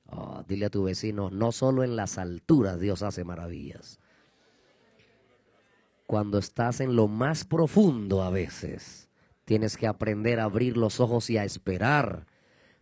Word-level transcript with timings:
Oh, 0.06 0.42
dile 0.48 0.64
a 0.64 0.70
tu 0.70 0.84
vecino, 0.84 1.28
no 1.30 1.52
solo 1.52 1.84
en 1.84 1.94
las 1.94 2.16
alturas 2.16 2.80
Dios 2.80 3.02
hace 3.02 3.22
maravillas 3.22 3.98
cuando 6.12 6.36
estás 6.36 6.82
en 6.82 6.94
lo 6.94 7.08
más 7.08 7.46
profundo 7.46 8.22
a 8.22 8.28
veces, 8.28 9.08
tienes 9.46 9.78
que 9.78 9.86
aprender 9.86 10.40
a 10.40 10.44
abrir 10.44 10.76
los 10.76 11.00
ojos 11.00 11.30
y 11.30 11.38
a 11.38 11.44
esperar, 11.44 12.26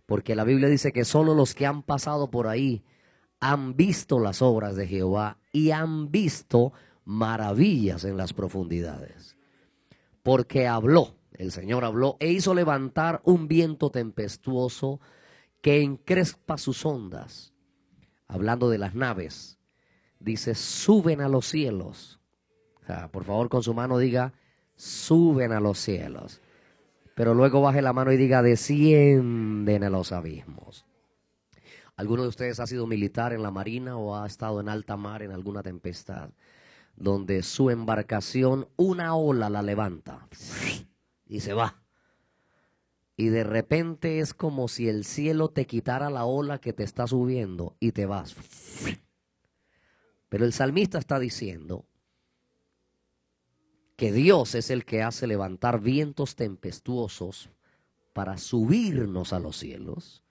porque 0.04 0.34
la 0.34 0.42
Biblia 0.42 0.68
dice 0.68 0.90
que 0.90 1.04
solo 1.04 1.32
los 1.32 1.54
que 1.54 1.64
han 1.64 1.84
pasado 1.84 2.32
por 2.32 2.48
ahí 2.48 2.82
han 3.38 3.76
visto 3.76 4.18
las 4.18 4.42
obras 4.42 4.74
de 4.74 4.88
Jehová 4.88 5.38
y 5.52 5.70
han 5.70 6.10
visto 6.10 6.72
maravillas 7.04 8.02
en 8.02 8.16
las 8.16 8.32
profundidades. 8.32 9.36
Porque 10.24 10.66
habló, 10.66 11.14
el 11.34 11.52
Señor 11.52 11.84
habló 11.84 12.16
e 12.18 12.32
hizo 12.32 12.52
levantar 12.52 13.20
un 13.22 13.46
viento 13.46 13.90
tempestuoso 13.90 14.98
que 15.62 15.82
encrespa 15.82 16.58
sus 16.58 16.84
ondas. 16.84 17.54
Hablando 18.26 18.68
de 18.70 18.78
las 18.78 18.96
naves, 18.96 19.56
dice, 20.18 20.56
suben 20.56 21.20
a 21.20 21.28
los 21.28 21.46
cielos 21.46 22.19
por 23.12 23.24
favor, 23.24 23.48
con 23.48 23.62
su 23.62 23.74
mano 23.74 23.98
diga, 23.98 24.32
suben 24.76 25.52
a 25.52 25.60
los 25.60 25.78
cielos. 25.78 26.40
Pero 27.14 27.34
luego 27.34 27.60
baje 27.60 27.82
la 27.82 27.92
mano 27.92 28.12
y 28.12 28.16
diga, 28.16 28.42
descienden 28.42 29.84
a 29.84 29.90
los 29.90 30.12
abismos. 30.12 30.86
¿Alguno 31.96 32.22
de 32.22 32.28
ustedes 32.28 32.60
ha 32.60 32.66
sido 32.66 32.86
militar 32.86 33.34
en 33.34 33.42
la 33.42 33.50
marina 33.50 33.98
o 33.98 34.16
ha 34.16 34.26
estado 34.26 34.60
en 34.60 34.70
alta 34.70 34.96
mar 34.96 35.22
en 35.22 35.32
alguna 35.32 35.62
tempestad? 35.62 36.30
Donde 36.96 37.42
su 37.42 37.68
embarcación, 37.68 38.68
una 38.76 39.14
ola 39.14 39.50
la 39.50 39.60
levanta 39.60 40.26
y 41.26 41.40
se 41.40 41.52
va. 41.52 41.82
Y 43.16 43.28
de 43.28 43.44
repente 43.44 44.20
es 44.20 44.32
como 44.32 44.66
si 44.68 44.88
el 44.88 45.04
cielo 45.04 45.50
te 45.50 45.66
quitara 45.66 46.08
la 46.08 46.24
ola 46.24 46.58
que 46.58 46.72
te 46.72 46.84
está 46.84 47.06
subiendo 47.06 47.76
y 47.78 47.92
te 47.92 48.06
vas. 48.06 48.34
Pero 50.30 50.46
el 50.46 50.54
salmista 50.54 50.98
está 50.98 51.18
diciendo, 51.18 51.84
que 54.00 54.12
Dios 54.12 54.54
es 54.54 54.70
el 54.70 54.86
que 54.86 55.02
hace 55.02 55.26
levantar 55.26 55.82
vientos 55.82 56.34
tempestuosos 56.34 57.50
para 58.14 58.38
subirnos 58.38 59.34
a 59.34 59.40
los 59.40 59.58
cielos, 59.58 60.22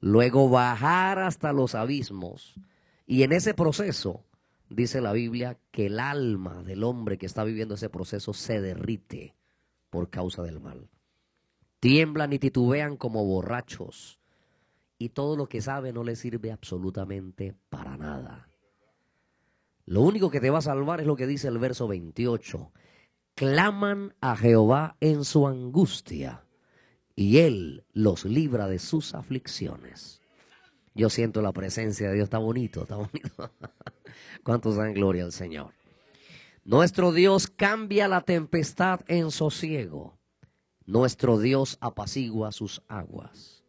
luego 0.00 0.50
bajar 0.50 1.20
hasta 1.20 1.54
los 1.54 1.74
abismos, 1.74 2.60
y 3.06 3.22
en 3.22 3.32
ese 3.32 3.54
proceso, 3.54 4.26
dice 4.68 5.00
la 5.00 5.14
Biblia, 5.14 5.56
que 5.70 5.86
el 5.86 5.98
alma 5.98 6.62
del 6.62 6.84
hombre 6.84 7.16
que 7.16 7.24
está 7.24 7.42
viviendo 7.42 7.76
ese 7.76 7.88
proceso 7.88 8.34
se 8.34 8.60
derrite 8.60 9.34
por 9.88 10.10
causa 10.10 10.42
del 10.42 10.60
mal. 10.60 10.90
Tiemblan 11.80 12.34
y 12.34 12.38
titubean 12.38 12.98
como 12.98 13.24
borrachos, 13.24 14.20
y 14.98 15.08
todo 15.08 15.38
lo 15.38 15.48
que 15.48 15.62
sabe 15.62 15.90
no 15.90 16.04
le 16.04 16.16
sirve 16.16 16.52
absolutamente 16.52 17.54
para 17.70 17.96
nada. 17.96 18.50
Lo 19.86 20.02
único 20.02 20.30
que 20.30 20.40
te 20.40 20.50
va 20.50 20.58
a 20.58 20.60
salvar 20.60 21.00
es 21.00 21.06
lo 21.06 21.16
que 21.16 21.26
dice 21.26 21.48
el 21.48 21.56
verso 21.56 21.88
28 21.88 22.72
claman 23.36 24.14
a 24.20 24.34
Jehová 24.34 24.96
en 25.00 25.24
su 25.24 25.46
angustia 25.46 26.42
y 27.14 27.38
Él 27.38 27.84
los 27.92 28.24
libra 28.24 28.66
de 28.66 28.78
sus 28.78 29.14
aflicciones. 29.14 30.22
Yo 30.94 31.10
siento 31.10 31.42
la 31.42 31.52
presencia 31.52 32.08
de 32.08 32.14
Dios, 32.14 32.24
está 32.24 32.38
bonito, 32.38 32.82
está 32.82 32.96
bonito. 32.96 33.52
¿Cuántos 34.42 34.76
dan 34.76 34.94
gloria 34.94 35.24
al 35.24 35.32
Señor? 35.32 35.72
Nuestro 36.64 37.12
Dios 37.12 37.46
cambia 37.46 38.08
la 38.08 38.22
tempestad 38.22 39.00
en 39.06 39.30
sosiego. 39.30 40.18
Nuestro 40.86 41.38
Dios 41.38 41.76
apacigua 41.82 42.52
sus 42.52 42.82
aguas. 42.88 43.62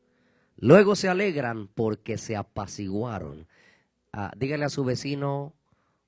Luego 0.56 0.96
se 0.96 1.10
alegran 1.10 1.68
porque 1.68 2.18
se 2.18 2.38
apaciguaron. 2.38 3.48
Ah, 4.14 4.32
dígale 4.38 4.64
a 4.64 4.70
su 4.70 4.86
vecino, 4.86 5.54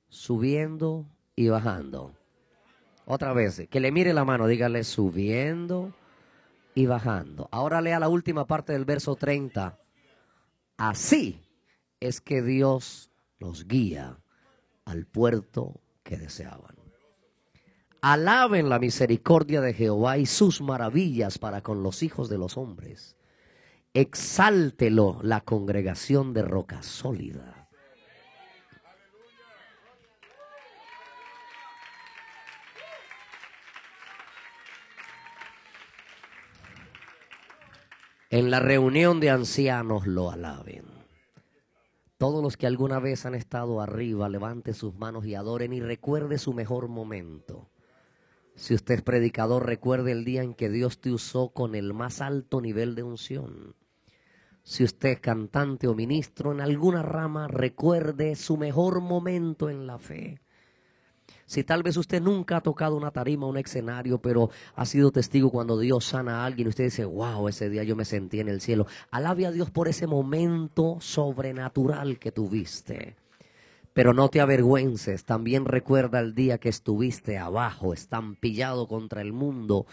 subiendo 0.07 1.05
y 1.35 1.49
bajando. 1.49 2.18
Otra 3.11 3.33
vez, 3.33 3.67
que 3.71 3.79
le 3.79 3.91
mire 3.91 4.13
la 4.13 4.23
mano, 4.23 4.45
dígale 4.45 4.83
subiendo 4.83 5.95
y 6.75 6.85
bajando. 6.85 7.49
Ahora 7.51 7.81
lea 7.81 7.99
la 7.99 8.07
última 8.07 8.45
parte 8.45 8.73
del 8.73 8.85
verso 8.85 9.15
30. 9.15 9.79
Así 10.77 11.41
es 11.99 12.21
que 12.21 12.43
Dios 12.43 13.09
los 13.39 13.67
guía 13.67 14.19
al 14.85 15.07
puerto 15.07 15.81
que 16.03 16.17
deseaban. 16.17 16.75
Alaben 18.01 18.69
la 18.69 18.77
misericordia 18.77 19.59
de 19.59 19.73
Jehová 19.73 20.19
y 20.19 20.27
sus 20.27 20.61
maravillas 20.61 21.39
para 21.39 21.63
con 21.63 21.81
los 21.81 22.03
hijos 22.03 22.29
de 22.29 22.37
los 22.37 22.57
hombres. 22.57 23.17
Exáltelo 23.95 25.17
la 25.23 25.41
congregación 25.41 26.31
de 26.31 26.43
roca 26.43 26.83
sólida. 26.83 27.58
En 38.29 38.51
la 38.51 38.59
reunión 38.59 39.19
de 39.19 39.31
ancianos 39.31 40.05
lo 40.05 40.29
alaben. 40.29 40.83
Todos 42.17 42.43
los 42.43 42.57
que 42.57 42.67
alguna 42.67 42.99
vez 42.99 43.25
han 43.25 43.33
estado 43.33 43.81
arriba, 43.81 44.29
levante 44.29 44.73
sus 44.73 44.93
manos 44.93 45.25
y 45.25 45.33
adoren 45.33 45.73
y 45.73 45.79
recuerde 45.79 46.37
su 46.37 46.53
mejor 46.53 46.89
momento. 46.89 47.69
Si 48.55 48.75
usted 48.75 48.95
es 48.95 49.01
predicador, 49.01 49.65
recuerde 49.65 50.11
el 50.11 50.25
día 50.25 50.43
en 50.43 50.53
que 50.53 50.69
Dios 50.69 50.99
te 50.99 51.11
usó 51.11 51.49
con 51.49 51.73
el 51.73 51.93
más 51.93 52.21
alto 52.21 52.61
nivel 52.61 52.93
de 52.93 53.03
unción. 53.03 53.75
Si 54.63 54.83
usted 54.83 55.09
es 55.09 55.19
cantante 55.21 55.87
o 55.87 55.95
ministro 55.95 56.51
en 56.51 56.61
alguna 56.61 57.01
rama, 57.01 57.47
recuerde 57.47 58.35
su 58.35 58.57
mejor 58.57 59.01
momento 59.01 59.69
en 59.69 59.87
la 59.87 59.97
fe. 59.97 60.39
Si 61.45 61.63
tal 61.63 61.83
vez 61.83 61.97
usted 61.97 62.21
nunca 62.21 62.57
ha 62.57 62.61
tocado 62.61 62.95
una 62.95 63.11
tarima, 63.11 63.47
un 63.47 63.57
escenario, 63.57 64.19
pero 64.19 64.49
ha 64.75 64.85
sido 64.85 65.11
testigo 65.11 65.49
cuando 65.49 65.79
Dios 65.79 66.05
sana 66.05 66.41
a 66.41 66.45
alguien 66.45 66.67
usted 66.67 66.85
dice, 66.85 67.05
wow, 67.05 67.47
ese 67.47 67.69
día 67.69 67.83
yo 67.83 67.95
me 67.95 68.05
sentí 68.05 68.39
en 68.39 68.49
el 68.49 68.61
cielo. 68.61 68.85
Alabe 69.11 69.45
a 69.45 69.51
Dios 69.51 69.71
por 69.71 69.87
ese 69.87 70.07
momento 70.07 70.97
sobrenatural 70.99 72.19
que 72.19 72.31
tuviste. 72.31 73.15
Pero 73.93 74.13
no 74.13 74.29
te 74.29 74.41
avergüences, 74.41 75.25
también 75.25 75.65
recuerda 75.65 76.19
el 76.19 76.35
día 76.35 76.59
que 76.59 76.69
estuviste 76.69 77.37
abajo, 77.37 77.93
estampillado 77.93 78.87
contra 78.87 79.21
el 79.21 79.33
mundo, 79.33 79.87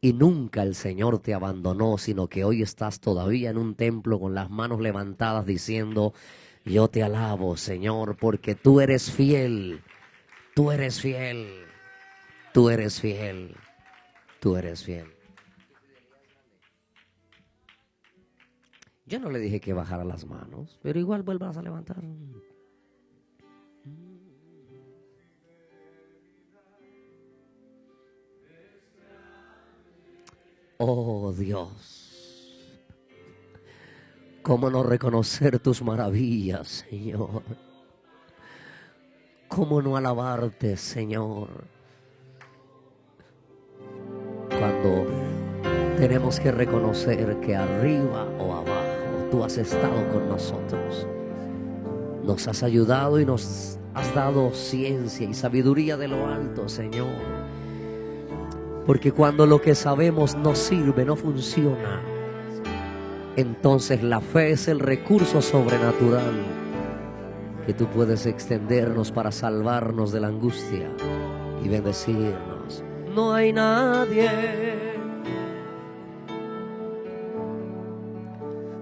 y 0.00 0.12
nunca 0.12 0.62
el 0.62 0.74
Señor 0.74 1.20
te 1.20 1.34
abandonó, 1.34 1.98
sino 1.98 2.28
que 2.28 2.44
hoy 2.44 2.62
estás 2.62 3.00
todavía 3.00 3.50
en 3.50 3.58
un 3.58 3.74
templo 3.74 4.20
con 4.20 4.34
las 4.34 4.50
manos 4.50 4.80
levantadas 4.80 5.46
diciendo, 5.46 6.12
yo 6.64 6.88
te 6.88 7.02
alabo, 7.02 7.56
Señor, 7.56 8.16
porque 8.16 8.54
tú 8.54 8.80
eres 8.80 9.10
fiel 9.10 9.82
Tú 10.58 10.72
eres 10.72 11.00
fiel. 11.00 11.46
Tú 12.52 12.68
eres 12.68 13.00
fiel. 13.00 13.54
Tú 14.40 14.56
eres 14.56 14.82
fiel. 14.82 15.06
Yo 19.06 19.20
no 19.20 19.30
le 19.30 19.38
dije 19.38 19.60
que 19.60 19.72
bajara 19.72 20.02
las 20.02 20.26
manos, 20.26 20.76
pero 20.82 20.98
igual 20.98 21.22
vuelvas 21.22 21.56
a 21.56 21.62
levantar. 21.62 22.02
Oh 30.78 31.32
Dios, 31.38 32.82
¿cómo 34.42 34.70
no 34.70 34.82
reconocer 34.82 35.60
tus 35.60 35.82
maravillas, 35.82 36.84
Señor? 36.90 37.44
¿Cómo 39.48 39.80
no 39.82 39.96
alabarte, 39.96 40.76
Señor? 40.76 41.48
Cuando 44.50 45.06
tenemos 45.96 46.38
que 46.38 46.52
reconocer 46.52 47.40
que 47.40 47.56
arriba 47.56 48.28
o 48.38 48.52
abajo 48.52 49.28
tú 49.30 49.42
has 49.42 49.56
estado 49.56 50.06
con 50.12 50.28
nosotros. 50.28 51.06
Nos 52.22 52.46
has 52.46 52.62
ayudado 52.62 53.18
y 53.18 53.24
nos 53.24 53.78
has 53.94 54.14
dado 54.14 54.52
ciencia 54.52 55.26
y 55.26 55.34
sabiduría 55.34 55.96
de 55.96 56.08
lo 56.08 56.28
alto, 56.28 56.68
Señor. 56.68 57.08
Porque 58.86 59.12
cuando 59.12 59.46
lo 59.46 59.60
que 59.60 59.74
sabemos 59.74 60.36
no 60.36 60.54
sirve, 60.54 61.04
no 61.04 61.16
funciona, 61.16 62.00
entonces 63.36 64.02
la 64.02 64.20
fe 64.20 64.52
es 64.52 64.68
el 64.68 64.80
recurso 64.80 65.40
sobrenatural 65.42 66.57
que 67.68 67.74
tú 67.74 67.86
puedes 67.86 68.24
extendernos 68.24 69.12
para 69.12 69.30
salvarnos 69.30 70.10
de 70.10 70.20
la 70.20 70.28
angustia. 70.28 70.88
y 71.62 71.68
bendecirnos. 71.68 72.82
No 73.14 73.34
hay 73.34 73.52
nadie. 73.52 74.30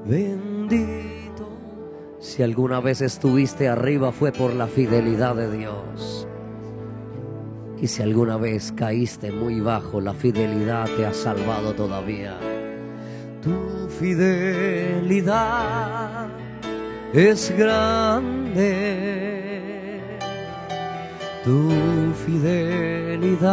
Bendito. 0.05 1.49
Si 2.21 2.45
alguna 2.45 2.79
vez 2.79 3.01
estuviste 3.01 3.67
arriba 3.69 4.13
fue 4.13 4.31
por 4.31 4.55
la 4.55 4.69
fidelidad 4.69 5.35
de 5.35 5.51
Dios. 5.51 6.29
Y 7.83 7.89
si 7.89 8.05
alguna 8.05 8.37
vez 8.37 8.71
caíste 8.71 9.33
muy 9.33 9.59
bajo, 9.59 10.01
la 10.01 10.15
fidelidad 10.15 10.89
te 10.97 11.07
ha 11.07 11.13
salvado 11.13 11.73
todavía. 11.73 12.39
Tu 13.43 13.89
fidelidad 13.99 15.49
es 17.13 17.53
grande. 17.59 18.46
Tu 21.45 21.59
fidelidad 22.25 23.53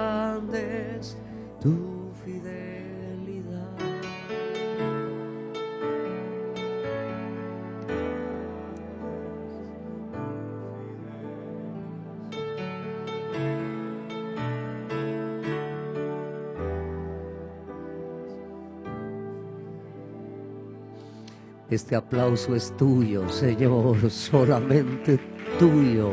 Este 21.71 21.95
aplauso 21.95 22.57
es 22.57 22.77
tuyo, 22.77 23.29
Señor, 23.29 24.11
solamente 24.11 25.21
tuyo, 25.57 26.11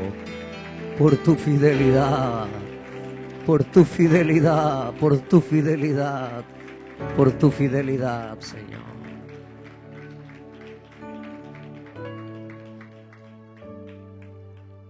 por 0.99 1.17
tu 1.17 1.33
fidelidad, 1.33 2.45
por 3.43 3.63
tu 3.63 3.83
fidelidad, 3.83 4.93
por 4.93 5.17
tu 5.17 5.41
fidelidad, 5.41 6.43
por 7.15 7.31
tu 7.31 7.49
fidelidad, 7.49 8.39
Señor. 8.39 8.85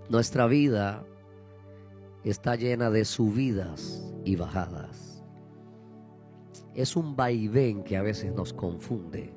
Nuestra 0.10 0.48
vida 0.48 1.06
está 2.26 2.58
llena 2.58 2.90
de 2.90 3.06
subidas 3.06 4.04
y 4.26 4.36
bajadas. 4.36 5.24
Es 6.76 6.98
un 6.98 7.16
vaivén 7.16 7.86
que 7.86 7.96
a 7.96 8.02
veces 8.02 8.34
nos 8.34 8.52
confunde. 8.52 9.37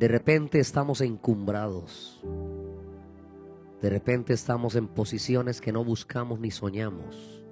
De 0.00 0.08
repente 0.08 0.60
estamos 0.60 1.02
encumbrados. 1.02 2.22
De 3.82 3.90
repente 3.90 4.32
estamos 4.32 4.74
en 4.74 4.88
posiciones 4.88 5.60
que 5.60 5.72
no 5.72 5.84
buscamos 5.84 6.40
ni 6.40 6.50
soñamos. 6.50 7.44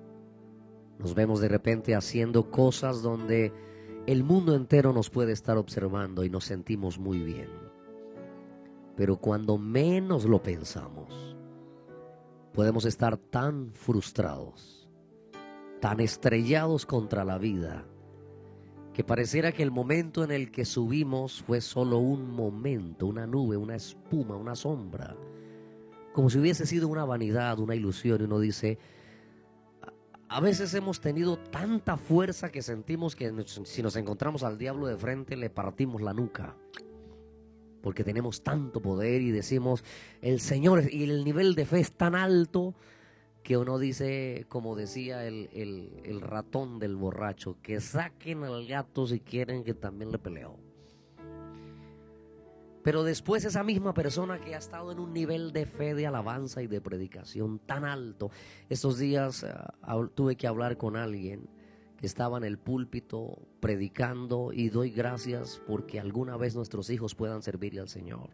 Nos 0.99 1.15
vemos 1.15 1.41
de 1.43 1.49
repente 1.49 1.95
haciendo 1.95 2.51
cosas 2.51 3.03
donde 3.03 3.53
el 4.07 4.25
mundo 4.25 4.55
entero 4.55 4.95
nos 4.95 5.11
puede 5.11 5.33
estar 5.33 5.59
observando 5.59 6.25
y 6.25 6.31
nos 6.31 6.47
sentimos 6.47 6.99
muy 6.99 7.19
bien. 7.19 7.51
Pero 8.97 9.19
cuando 9.19 9.59
menos 9.59 10.25
lo 10.25 10.43
pensamos, 10.43 11.37
podemos 12.55 12.87
estar 12.87 13.19
tan 13.19 13.75
frustrados, 13.75 14.89
tan 15.83 16.01
estrellados 16.01 16.87
contra 16.87 17.27
la 17.27 17.37
vida, 17.37 17.85
que 18.99 19.05
pareciera 19.05 19.53
que 19.53 19.63
el 19.63 19.71
momento 19.71 20.25
en 20.25 20.33
el 20.33 20.51
que 20.51 20.65
subimos 20.65 21.45
fue 21.47 21.61
solo 21.61 21.99
un 21.99 22.35
momento, 22.35 23.07
una 23.07 23.29
nube, 23.29 23.57
una 23.57 23.77
espuma, 23.77 24.35
una 24.35 24.57
sombra, 24.57 25.17
como 26.13 26.29
si 26.29 26.41
hubiese 26.41 26.67
sido 26.67 26.89
una 26.89 27.05
vanidad, 27.05 27.61
una 27.61 27.77
ilusión, 27.77 28.21
y 28.21 28.25
uno 28.25 28.41
dice, 28.41 28.77
a 30.29 30.41
veces 30.41 30.75
hemos 30.75 31.01
tenido 31.01 31.39
tanta 31.39 31.97
fuerza 31.97 32.51
que 32.51 32.61
sentimos 32.61 33.15
que 33.15 33.33
si 33.67 33.85
nos 33.85 33.95
encontramos 33.95 34.43
al 34.43 34.59
diablo 34.59 34.89
de 34.89 34.97
frente 34.97 35.37
le 35.37 35.49
partimos 35.49 36.03
la 36.03 36.13
nuca. 36.13 36.57
Porque 37.81 38.03
tenemos 38.03 38.43
tanto 38.43 38.83
poder 38.83 39.23
y 39.23 39.31
decimos, 39.31 39.85
el 40.23 40.41
Señor, 40.41 40.93
y 40.93 41.05
el 41.05 41.25
nivel 41.25 41.55
de 41.55 41.67
fe 41.67 41.79
es 41.79 41.93
tan 41.93 42.17
alto 42.17 42.75
que 43.49 43.57
uno 43.57 43.79
dice, 43.79 44.45
como 44.51 44.77
decía 44.77 45.25
el, 45.25 45.49
el, 45.55 46.21
ratón 46.21 46.79
del 46.79 46.97
borracho, 46.97 47.57
que 47.63 47.81
saquen 47.81 48.45
al 48.45 48.67
gato 48.67 49.07
si 49.07 49.21
quieren 49.21 49.65
que 49.65 49.73
también 49.73 50.13
le 50.13 50.19
peleó. 50.19 50.59
Pero 52.83 53.05
después 53.05 53.47
esa 53.47 53.65
misma 53.65 53.95
persona 53.95 54.39
que 54.39 54.55
ha 54.55 54.59
estado 54.59 54.93
en 54.93 54.99
un 54.99 55.15
nivel 55.15 55.55
de 55.55 55.65
fe, 55.65 55.95
de 55.95 56.07
alabanza 56.07 56.61
y 56.61 56.67
de 56.67 56.83
predicación 56.83 57.59
tan 57.59 57.87
alto, 57.87 58.31
estos 58.69 58.99
días 58.99 59.47
uh, 59.83 60.09
tuve 60.09 60.37
que 60.37 60.47
hablar 60.47 60.77
con 60.77 60.97
alguien 60.97 61.49
que 61.97 62.07
estaba 62.07 62.37
en 62.37 62.45
el 62.45 62.59
púlpito 62.59 63.39
predicando 63.61 64.53
y 64.53 64.69
doy 64.69 64.91
gracias 64.91 65.63
porque 65.67 65.99
alguna 65.99 66.37
vez 66.37 66.55
nuestros 66.55 66.91
hijos 66.91 67.15
puedan 67.15 67.41
servirle 67.43 67.81
al 67.81 67.89
Señor. 67.89 68.29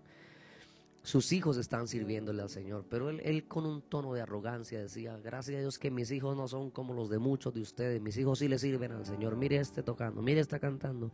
Sus 1.05 1.33
hijos 1.33 1.59
están 1.59 1.87
sirviéndole 1.87 2.41
al 2.41 2.49
Señor, 2.49 2.87
pero 2.89 3.11
él, 3.11 3.21
él, 3.25 3.45
con 3.47 3.67
un 3.67 3.83
tono 3.83 4.15
de 4.15 4.23
arrogancia 4.23 4.81
decía, 4.81 5.15
gracias 5.23 5.59
a 5.59 5.61
Dios 5.61 5.79
que 5.79 5.91
mis 5.91 6.11
hijos 6.11 6.35
no 6.35 6.49
son 6.49 6.71
como 6.71 6.95
los 6.95 7.11
de 7.11 7.19
muchos 7.19 7.53
de 7.53 7.61
ustedes, 7.61 8.01
mis 8.01 8.17
hijos 8.17 8.39
sí 8.39 8.49
le 8.49 8.59
sirven 8.59 8.91
al 8.91 9.05
Señor, 9.05 9.37
mire 9.37 9.57
este 9.57 9.83
tocando, 9.83 10.23
mire 10.23 10.41
este 10.41 10.59
cantando. 10.59 11.13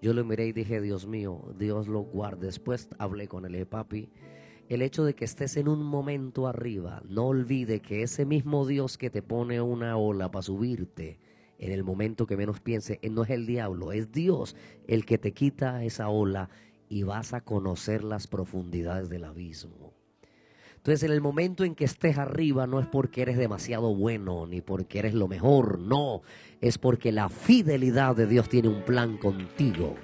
Yo 0.00 0.14
lo 0.14 0.24
miré 0.24 0.46
y 0.46 0.52
dije, 0.52 0.80
Dios 0.80 1.06
mío, 1.06 1.54
Dios 1.58 1.86
lo 1.86 2.00
guarde. 2.00 2.46
Después 2.46 2.88
hablé 2.98 3.28
con 3.28 3.44
él, 3.44 3.66
papi, 3.66 4.08
el 4.70 4.80
hecho 4.80 5.04
de 5.04 5.14
que 5.14 5.26
estés 5.26 5.58
en 5.58 5.68
un 5.68 5.82
momento 5.82 6.46
arriba, 6.46 7.02
no 7.06 7.26
olvide 7.26 7.80
que 7.80 8.02
ese 8.02 8.24
mismo 8.24 8.66
Dios 8.66 8.96
que 8.96 9.10
te 9.10 9.20
pone 9.20 9.60
una 9.60 9.98
ola 9.98 10.30
para 10.30 10.44
subirte, 10.44 11.20
en 11.58 11.72
el 11.72 11.84
momento 11.84 12.26
que 12.26 12.38
menos 12.38 12.60
piense, 12.60 12.98
no 13.10 13.24
es 13.24 13.28
el 13.28 13.44
diablo, 13.44 13.92
es 13.92 14.12
Dios 14.12 14.56
el 14.88 15.04
que 15.04 15.18
te 15.18 15.32
quita 15.32 15.84
esa 15.84 16.08
ola 16.08 16.48
y 16.90 17.04
vas 17.04 17.32
a 17.32 17.40
conocer 17.40 18.04
las 18.04 18.26
profundidades 18.26 19.08
del 19.08 19.24
abismo. 19.24 19.94
Entonces, 20.76 21.04
en 21.04 21.12
el 21.12 21.20
momento 21.20 21.62
en 21.62 21.74
que 21.74 21.84
estés 21.84 22.18
arriba, 22.18 22.66
no 22.66 22.80
es 22.80 22.86
porque 22.86 23.22
eres 23.22 23.38
demasiado 23.38 23.94
bueno 23.94 24.46
ni 24.46 24.60
porque 24.60 24.98
eres 24.98 25.14
lo 25.14 25.28
mejor, 25.28 25.78
no, 25.78 26.22
es 26.60 26.78
porque 26.78 27.12
la 27.12 27.28
fidelidad 27.28 28.16
de 28.16 28.26
Dios 28.26 28.48
tiene 28.48 28.68
un 28.68 28.82
plan 28.82 29.16
contigo. 29.18 29.94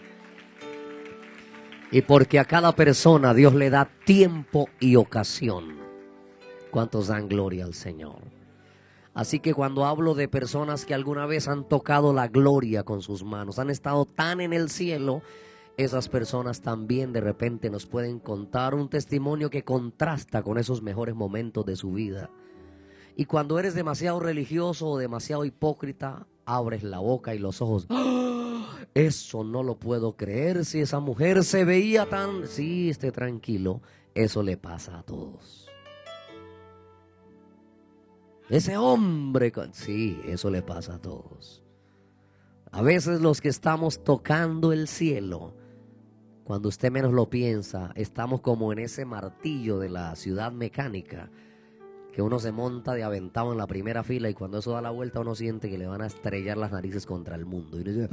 Y 1.91 2.03
porque 2.03 2.39
a 2.39 2.45
cada 2.45 2.73
persona 2.73 3.35
Dios 3.35 3.55
le 3.55 3.69
da 3.69 3.89
tiempo 4.05 4.69
y 4.79 4.97
ocasión. 4.97 5.77
¿Cuántos 6.71 7.09
dan 7.09 7.29
gloria 7.29 7.65
al 7.65 7.75
Señor? 7.75 8.21
Así 9.15 9.41
que 9.41 9.55
cuando 9.55 9.87
hablo 9.87 10.15
de 10.15 10.29
personas 10.29 10.85
que 10.85 10.95
alguna 10.95 11.27
vez 11.27 11.49
han 11.49 11.67
tocado 11.67 12.13
la 12.13 12.29
gloria 12.29 12.83
con 12.83 13.03
sus 13.03 13.25
manos, 13.25 13.59
han 13.59 13.71
estado 13.71 14.05
tan 14.05 14.41
en 14.41 14.53
el 14.53 14.69
cielo, 14.69 15.23
esas 15.77 16.09
personas 16.09 16.63
también 16.63 17.13
de 17.13 17.21
repente 17.21 17.69
nos 17.69 17.87
pueden 17.87 18.19
contar 18.19 18.75
un 18.75 18.89
testimonio 18.89 19.51
que 19.51 19.65
contrasta 19.65 20.43
con 20.43 20.59
esos 20.59 20.83
mejores 20.83 21.15
momentos 21.15 21.67
de 21.67 21.77
su 21.77 21.93
vida. 21.93 22.31
Y 23.15 23.27
cuando 23.27 23.59
eres 23.59 23.75
demasiado 23.75 24.21
religioso 24.21 24.89
o 24.89 24.99
demasiado 24.99 25.45
hipócrita, 25.45 26.27
abres 26.45 26.83
la 26.83 26.99
boca 26.99 27.35
y 27.35 27.39
los 27.39 27.61
ojos. 27.61 27.87
Eso 28.95 29.45
no 29.45 29.63
lo 29.63 29.79
puedo 29.79 30.17
creer. 30.17 30.65
Si 30.65 30.81
esa 30.81 31.01
mujer 31.01 31.45
se 31.45 31.65
veía 31.65 32.07
tan... 32.07 32.47
Sí, 32.47 32.89
esté 32.89 33.13
tranquilo. 33.13 33.83
Eso 34.15 34.43
le 34.43 34.57
pasa 34.57 34.99
a 34.99 35.03
todos. 35.03 35.67
Ese 38.49 38.79
hombre... 38.79 39.53
Sí, 39.73 40.19
eso 40.25 40.49
le 40.49 40.63
pasa 40.63 40.95
a 40.95 40.99
todos. 40.99 41.63
A 42.71 42.81
veces 42.81 43.21
los 43.21 43.41
que 43.43 43.49
estamos 43.49 44.03
tocando 44.03 44.73
el 44.73 44.89
cielo, 44.89 45.55
cuando 46.47 46.69
usted 46.69 46.93
menos 46.93 47.13
lo 47.13 47.29
piensa, 47.29 47.91
estamos 47.97 48.41
como 48.41 48.73
en 48.73 48.79
ese 48.79 49.05
martillo 49.05 49.81
de 49.81 49.89
la 49.89 50.15
ciudad 50.15 50.53
mecánica, 50.53 51.29
que 52.13 52.23
uno 52.23 52.39
se 52.39 52.53
monta 52.53 52.95
de 52.95 53.03
aventado 53.03 53.51
en 53.51 53.59
la 53.59 53.67
primera 53.67 54.05
fila 54.05 54.31
y 54.31 54.35
cuando 54.35 54.59
eso 54.59 54.71
da 54.71 54.81
la 54.81 54.91
vuelta 54.91 55.19
uno 55.19 55.35
siente 55.35 55.69
que 55.69 55.77
le 55.77 55.89
van 55.89 56.03
a 56.03 56.07
estrellar 56.07 56.57
las 56.57 56.71
narices 56.71 57.05
contra 57.05 57.35
el 57.35 57.47
mundo 57.47 57.81
y, 57.81 57.83
dice, 57.83 58.09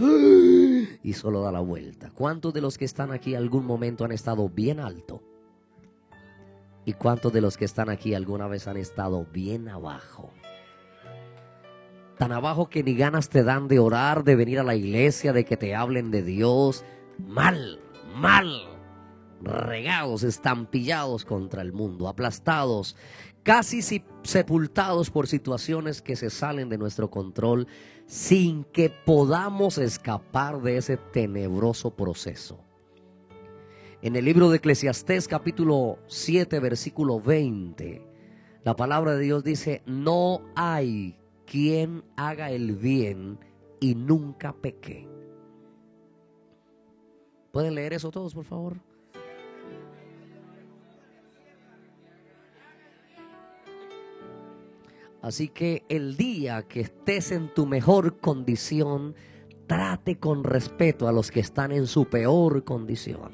y 1.03 1.13
solo 1.13 1.41
da 1.41 1.51
la 1.51 1.59
vuelta. 1.59 2.09
¿Cuántos 2.09 2.55
de 2.55 2.61
los 2.61 2.79
que 2.79 2.85
están 2.85 3.11
aquí 3.11 3.35
algún 3.35 3.67
momento 3.67 4.03
han 4.03 4.11
estado 4.11 4.49
bien 4.49 4.79
alto? 4.79 5.21
¿Y 6.85 6.93
cuántos 6.93 7.31
de 7.33 7.41
los 7.41 7.55
que 7.55 7.65
están 7.65 7.89
aquí 7.89 8.15
alguna 8.15 8.47
vez 8.47 8.67
han 8.67 8.77
estado 8.77 9.27
bien 9.31 9.69
abajo? 9.69 10.31
Tan 12.17 12.31
abajo 12.31 12.67
que 12.67 12.81
ni 12.81 12.95
ganas 12.95 13.29
te 13.29 13.43
dan 13.43 13.67
de 13.67 13.77
orar, 13.77 14.23
de 14.23 14.35
venir 14.35 14.59
a 14.59 14.63
la 14.63 14.75
iglesia, 14.75 15.33
de 15.33 15.45
que 15.45 15.55
te 15.55 15.75
hablen 15.75 16.09
de 16.09 16.23
Dios. 16.23 16.83
Mal, 17.19 17.79
mal, 18.13 18.47
regados, 19.41 20.23
estampillados 20.23 21.25
contra 21.25 21.61
el 21.61 21.73
mundo, 21.73 22.07
aplastados, 22.07 22.95
casi 23.43 23.81
sepultados 24.23 25.09
por 25.09 25.27
situaciones 25.27 26.01
que 26.01 26.15
se 26.15 26.29
salen 26.29 26.69
de 26.69 26.77
nuestro 26.77 27.09
control 27.09 27.67
sin 28.05 28.63
que 28.65 28.89
podamos 28.89 29.77
escapar 29.77 30.61
de 30.61 30.77
ese 30.77 30.97
tenebroso 30.97 31.91
proceso. 31.91 32.59
En 34.01 34.15
el 34.15 34.25
libro 34.25 34.49
de 34.49 34.57
Eclesiastés 34.57 35.27
capítulo 35.27 35.99
7 36.07 36.59
versículo 36.59 37.21
20, 37.21 38.05
la 38.63 38.75
palabra 38.75 39.15
de 39.15 39.23
Dios 39.23 39.43
dice, 39.43 39.81
no 39.85 40.41
hay 40.55 41.17
quien 41.45 42.03
haga 42.15 42.49
el 42.51 42.75
bien 42.75 43.39
y 43.79 43.95
nunca 43.95 44.53
peque. 44.53 45.12
¿Pueden 47.53 47.75
leer 47.75 47.93
eso 47.93 48.09
todos, 48.09 48.33
por 48.33 48.45
favor? 48.45 48.77
Así 55.21 55.49
que 55.49 55.85
el 55.87 56.17
día 56.17 56.63
que 56.63 56.81
estés 56.81 57.31
en 57.31 57.53
tu 57.53 57.67
mejor 57.67 58.17
condición, 58.17 59.13
trate 59.67 60.17
con 60.17 60.43
respeto 60.43 61.07
a 61.07 61.11
los 61.11 61.29
que 61.29 61.41
están 61.41 61.71
en 61.71 61.85
su 61.85 62.05
peor 62.05 62.63
condición. 62.63 63.33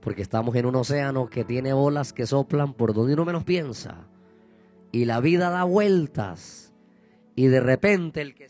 Porque 0.00 0.22
estamos 0.22 0.56
en 0.56 0.66
un 0.66 0.74
océano 0.74 1.30
que 1.30 1.44
tiene 1.44 1.72
olas 1.72 2.12
que 2.12 2.26
soplan 2.26 2.74
por 2.74 2.94
donde 2.94 3.14
uno 3.14 3.24
menos 3.24 3.44
piensa. 3.44 4.08
Y 4.90 5.04
la 5.04 5.20
vida 5.20 5.50
da 5.50 5.62
vueltas. 5.62 6.74
Y 7.36 7.46
de 7.46 7.60
repente 7.60 8.22
el 8.22 8.34
que 8.34 8.42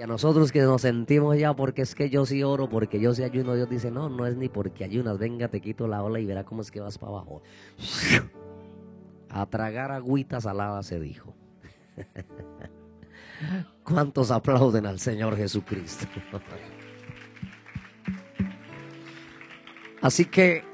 Y 0.00 0.02
a 0.02 0.06
nosotros 0.06 0.50
que 0.50 0.62
nos 0.62 0.80
sentimos 0.80 1.36
ya 1.36 1.54
porque 1.54 1.82
es 1.82 1.94
que 1.94 2.08
yo 2.08 2.24
sí 2.24 2.42
oro, 2.42 2.70
porque 2.70 3.00
yo 3.00 3.14
sí 3.14 3.22
ayuno, 3.22 3.54
Dios 3.54 3.68
dice, 3.68 3.90
no, 3.90 4.08
no 4.08 4.26
es 4.26 4.34
ni 4.34 4.48
porque 4.48 4.82
ayunas, 4.82 5.18
venga, 5.18 5.48
te 5.48 5.60
quito 5.60 5.86
la 5.86 6.02
ola 6.02 6.18
y 6.18 6.24
verá 6.24 6.42
cómo 6.42 6.62
es 6.62 6.70
que 6.70 6.80
vas 6.80 6.96
para 6.96 7.12
abajo. 7.12 7.42
A 9.28 9.44
tragar 9.44 9.92
agüita 9.92 10.40
salada 10.40 10.82
se 10.82 10.98
dijo. 10.98 11.34
¿Cuántos 13.84 14.30
aplauden 14.30 14.86
al 14.86 15.00
Señor 15.00 15.36
Jesucristo? 15.36 16.06
Así 20.00 20.24
que 20.24 20.64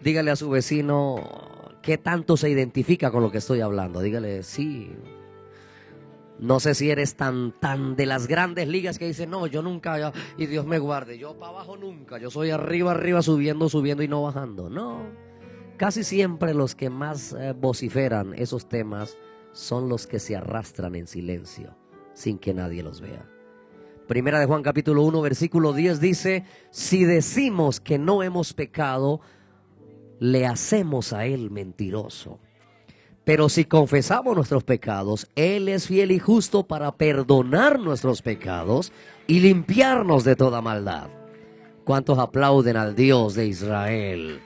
dígale 0.00 0.30
a 0.30 0.36
su 0.36 0.48
vecino 0.48 1.72
qué 1.82 1.98
tanto 1.98 2.36
se 2.36 2.48
identifica 2.48 3.10
con 3.10 3.24
lo 3.24 3.32
que 3.32 3.38
estoy 3.38 3.62
hablando. 3.62 4.00
Dígale, 4.00 4.44
sí, 4.44 4.92
no 6.42 6.58
sé 6.58 6.74
si 6.74 6.90
eres 6.90 7.14
tan, 7.14 7.52
tan 7.52 7.94
de 7.94 8.04
las 8.04 8.26
grandes 8.26 8.66
ligas 8.66 8.98
que 8.98 9.06
dicen, 9.06 9.30
no, 9.30 9.46
yo 9.46 9.62
nunca, 9.62 10.12
y 10.36 10.46
Dios 10.46 10.66
me 10.66 10.80
guarde, 10.80 11.16
yo 11.16 11.38
para 11.38 11.52
abajo 11.52 11.76
nunca, 11.76 12.18
yo 12.18 12.32
soy 12.32 12.50
arriba, 12.50 12.90
arriba, 12.90 13.22
subiendo, 13.22 13.68
subiendo 13.68 14.02
y 14.02 14.08
no 14.08 14.22
bajando. 14.22 14.68
No, 14.68 15.06
casi 15.76 16.02
siempre 16.02 16.52
los 16.52 16.74
que 16.74 16.90
más 16.90 17.32
eh, 17.32 17.54
vociferan 17.56 18.34
esos 18.34 18.68
temas 18.68 19.16
son 19.52 19.88
los 19.88 20.08
que 20.08 20.18
se 20.18 20.34
arrastran 20.34 20.96
en 20.96 21.06
silencio, 21.06 21.76
sin 22.12 22.38
que 22.38 22.52
nadie 22.52 22.82
los 22.82 23.00
vea. 23.00 23.24
Primera 24.08 24.40
de 24.40 24.46
Juan 24.46 24.64
capítulo 24.64 25.04
1, 25.04 25.22
versículo 25.22 25.72
10 25.72 26.00
dice, 26.00 26.44
si 26.70 27.04
decimos 27.04 27.78
que 27.78 27.98
no 27.98 28.24
hemos 28.24 28.52
pecado, 28.52 29.20
le 30.18 30.44
hacemos 30.44 31.12
a 31.12 31.24
él 31.24 31.52
mentiroso 31.52 32.40
pero 33.24 33.48
si 33.48 33.64
confesamos 33.64 34.34
nuestros 34.34 34.64
pecados, 34.64 35.28
Él 35.36 35.68
es 35.68 35.86
fiel 35.86 36.10
y 36.10 36.18
justo 36.18 36.66
para 36.66 36.92
perdonar 36.92 37.78
nuestros 37.78 38.20
pecados 38.20 38.92
y 39.28 39.40
limpiarnos 39.40 40.24
de 40.24 40.34
toda 40.34 40.60
maldad. 40.60 41.08
¿Cuántos 41.84 42.18
aplauden 42.18 42.76
al 42.76 42.96
Dios 42.96 43.34
de 43.34 43.46
Israel? 43.46 44.40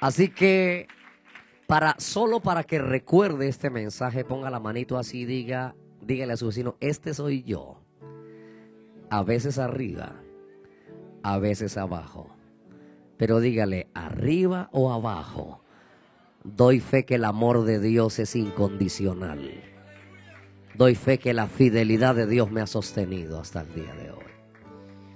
Así 0.00 0.28
que 0.28 0.86
para 1.66 1.96
solo 1.98 2.40
para 2.40 2.62
que 2.62 2.78
recuerde 2.78 3.48
este 3.48 3.70
mensaje, 3.70 4.24
ponga 4.24 4.50
la 4.50 4.60
manito 4.60 4.98
así 4.98 5.20
y 5.20 5.24
diga, 5.24 5.74
dígale 6.00 6.34
a 6.34 6.36
su 6.36 6.46
vecino, 6.46 6.76
este 6.80 7.14
soy 7.14 7.42
yo. 7.42 7.80
A 9.10 9.24
veces 9.24 9.58
arriba, 9.58 10.14
a 11.24 11.38
veces 11.38 11.76
abajo. 11.76 12.28
Pero 13.16 13.40
dígale, 13.40 13.88
arriba 13.94 14.68
o 14.72 14.92
abajo 14.92 15.65
Doy 16.54 16.78
fe 16.78 17.04
que 17.04 17.16
el 17.16 17.24
amor 17.24 17.64
de 17.64 17.80
Dios 17.80 18.20
es 18.20 18.36
incondicional. 18.36 19.64
Doy 20.76 20.94
fe 20.94 21.18
que 21.18 21.34
la 21.34 21.48
fidelidad 21.48 22.14
de 22.14 22.26
Dios 22.26 22.52
me 22.52 22.60
ha 22.60 22.68
sostenido 22.68 23.40
hasta 23.40 23.62
el 23.62 23.74
día 23.74 23.92
de 23.94 24.12
hoy. 24.12 24.24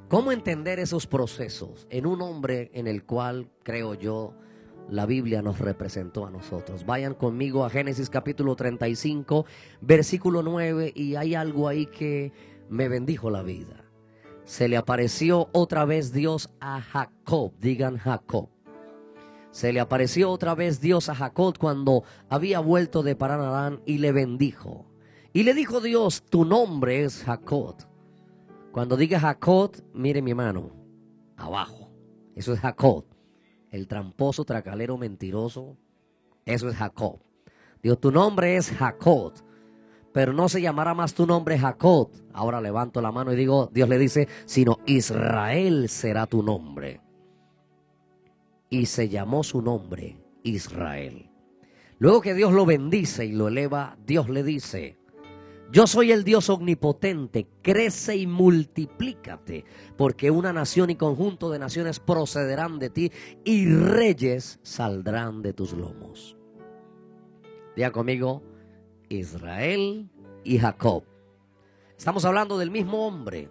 ¿Cómo 0.08 0.32
entender 0.32 0.80
esos 0.80 1.06
procesos 1.06 1.86
en 1.88 2.06
un 2.06 2.20
hombre 2.20 2.72
en 2.74 2.88
el 2.88 3.04
cual, 3.04 3.48
creo 3.62 3.94
yo, 3.94 4.34
la 4.88 5.06
Biblia 5.06 5.40
nos 5.40 5.60
representó 5.60 6.26
a 6.26 6.30
nosotros? 6.30 6.84
Vayan 6.84 7.14
conmigo 7.14 7.64
a 7.64 7.70
Génesis 7.70 8.10
capítulo 8.10 8.56
35, 8.56 9.46
versículo 9.80 10.42
9, 10.42 10.92
y 10.96 11.14
hay 11.14 11.36
algo 11.36 11.68
ahí 11.68 11.86
que 11.86 12.32
me 12.68 12.88
bendijo 12.88 13.30
la 13.30 13.42
vida. 13.42 13.84
Se 14.44 14.68
le 14.68 14.76
apareció 14.76 15.48
otra 15.52 15.84
vez 15.84 16.12
Dios 16.12 16.50
a 16.58 16.80
Jacob, 16.80 17.52
digan 17.60 17.98
Jacob 17.98 18.48
se 19.50 19.72
le 19.72 19.80
apareció 19.80 20.30
otra 20.30 20.54
vez 20.54 20.80
Dios 20.80 21.08
a 21.08 21.14
Jacob 21.14 21.58
cuando 21.58 22.04
había 22.28 22.60
vuelto 22.60 23.02
de 23.02 23.16
Paranarán 23.16 23.80
y 23.84 23.98
le 23.98 24.12
bendijo. 24.12 24.86
Y 25.32 25.42
le 25.42 25.54
dijo 25.54 25.80
Dios, 25.80 26.22
tu 26.22 26.44
nombre 26.44 27.04
es 27.04 27.24
Jacob. 27.24 27.76
Cuando 28.72 28.96
diga 28.96 29.18
Jacob, 29.18 29.72
mire 29.92 30.22
mi 30.22 30.34
mano, 30.34 30.70
abajo. 31.36 31.90
Eso 32.36 32.52
es 32.52 32.60
Jacob. 32.60 33.04
El 33.70 33.88
tramposo, 33.88 34.44
tracalero, 34.44 34.96
mentiroso. 34.96 35.76
Eso 36.44 36.68
es 36.68 36.76
Jacob. 36.76 37.20
Dios, 37.82 38.00
tu 38.00 38.12
nombre 38.12 38.56
es 38.56 38.70
Jacob. 38.70 39.32
Pero 40.12 40.32
no 40.32 40.48
se 40.48 40.60
llamará 40.60 40.94
más 40.94 41.14
tu 41.14 41.26
nombre 41.26 41.58
Jacob. 41.58 42.10
Ahora 42.32 42.60
levanto 42.60 43.00
la 43.00 43.12
mano 43.12 43.32
y 43.32 43.36
digo, 43.36 43.68
Dios 43.72 43.88
le 43.88 43.98
dice, 43.98 44.28
sino 44.44 44.78
Israel 44.86 45.88
será 45.88 46.26
tu 46.26 46.42
nombre 46.42 47.00
y 48.70 48.86
se 48.86 49.08
llamó 49.08 49.42
su 49.42 49.60
nombre 49.60 50.16
Israel. 50.44 51.28
Luego 51.98 52.22
que 52.22 52.34
Dios 52.34 52.52
lo 52.52 52.64
bendice 52.64 53.26
y 53.26 53.32
lo 53.32 53.48
eleva, 53.48 53.98
Dios 54.06 54.30
le 54.30 54.42
dice, 54.42 54.96
yo 55.70 55.86
soy 55.86 56.12
el 56.12 56.24
Dios 56.24 56.48
omnipotente, 56.48 57.46
crece 57.62 58.16
y 58.16 58.26
multiplícate, 58.26 59.64
porque 59.96 60.30
una 60.30 60.52
nación 60.52 60.90
y 60.90 60.96
conjunto 60.96 61.50
de 61.50 61.58
naciones 61.58 62.00
procederán 62.00 62.78
de 62.78 62.90
ti 62.90 63.12
y 63.44 63.66
reyes 63.66 64.58
saldrán 64.62 65.42
de 65.42 65.52
tus 65.52 65.72
lomos. 65.72 66.36
Diga 67.76 67.90
conmigo, 67.92 68.42
Israel 69.08 70.10
y 70.42 70.58
Jacob. 70.58 71.04
Estamos 71.96 72.24
hablando 72.24 72.56
del 72.56 72.70
mismo 72.70 73.06
hombre. 73.06 73.50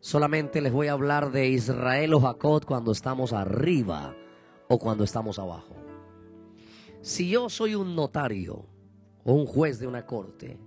Solamente 0.00 0.60
les 0.60 0.72
voy 0.72 0.88
a 0.88 0.92
hablar 0.92 1.32
de 1.32 1.48
Israel 1.48 2.14
o 2.14 2.20
Jacob 2.20 2.64
cuando 2.64 2.92
estamos 2.92 3.32
arriba 3.32 4.14
o 4.70 4.78
cuando 4.78 5.02
estamos 5.02 5.40
abajo. 5.40 5.74
Si 7.02 7.28
yo 7.28 7.48
soy 7.48 7.74
un 7.74 7.96
notario 7.96 8.66
o 9.24 9.34
un 9.34 9.44
juez 9.44 9.80
de 9.80 9.88
una 9.88 10.06
corte 10.06 10.60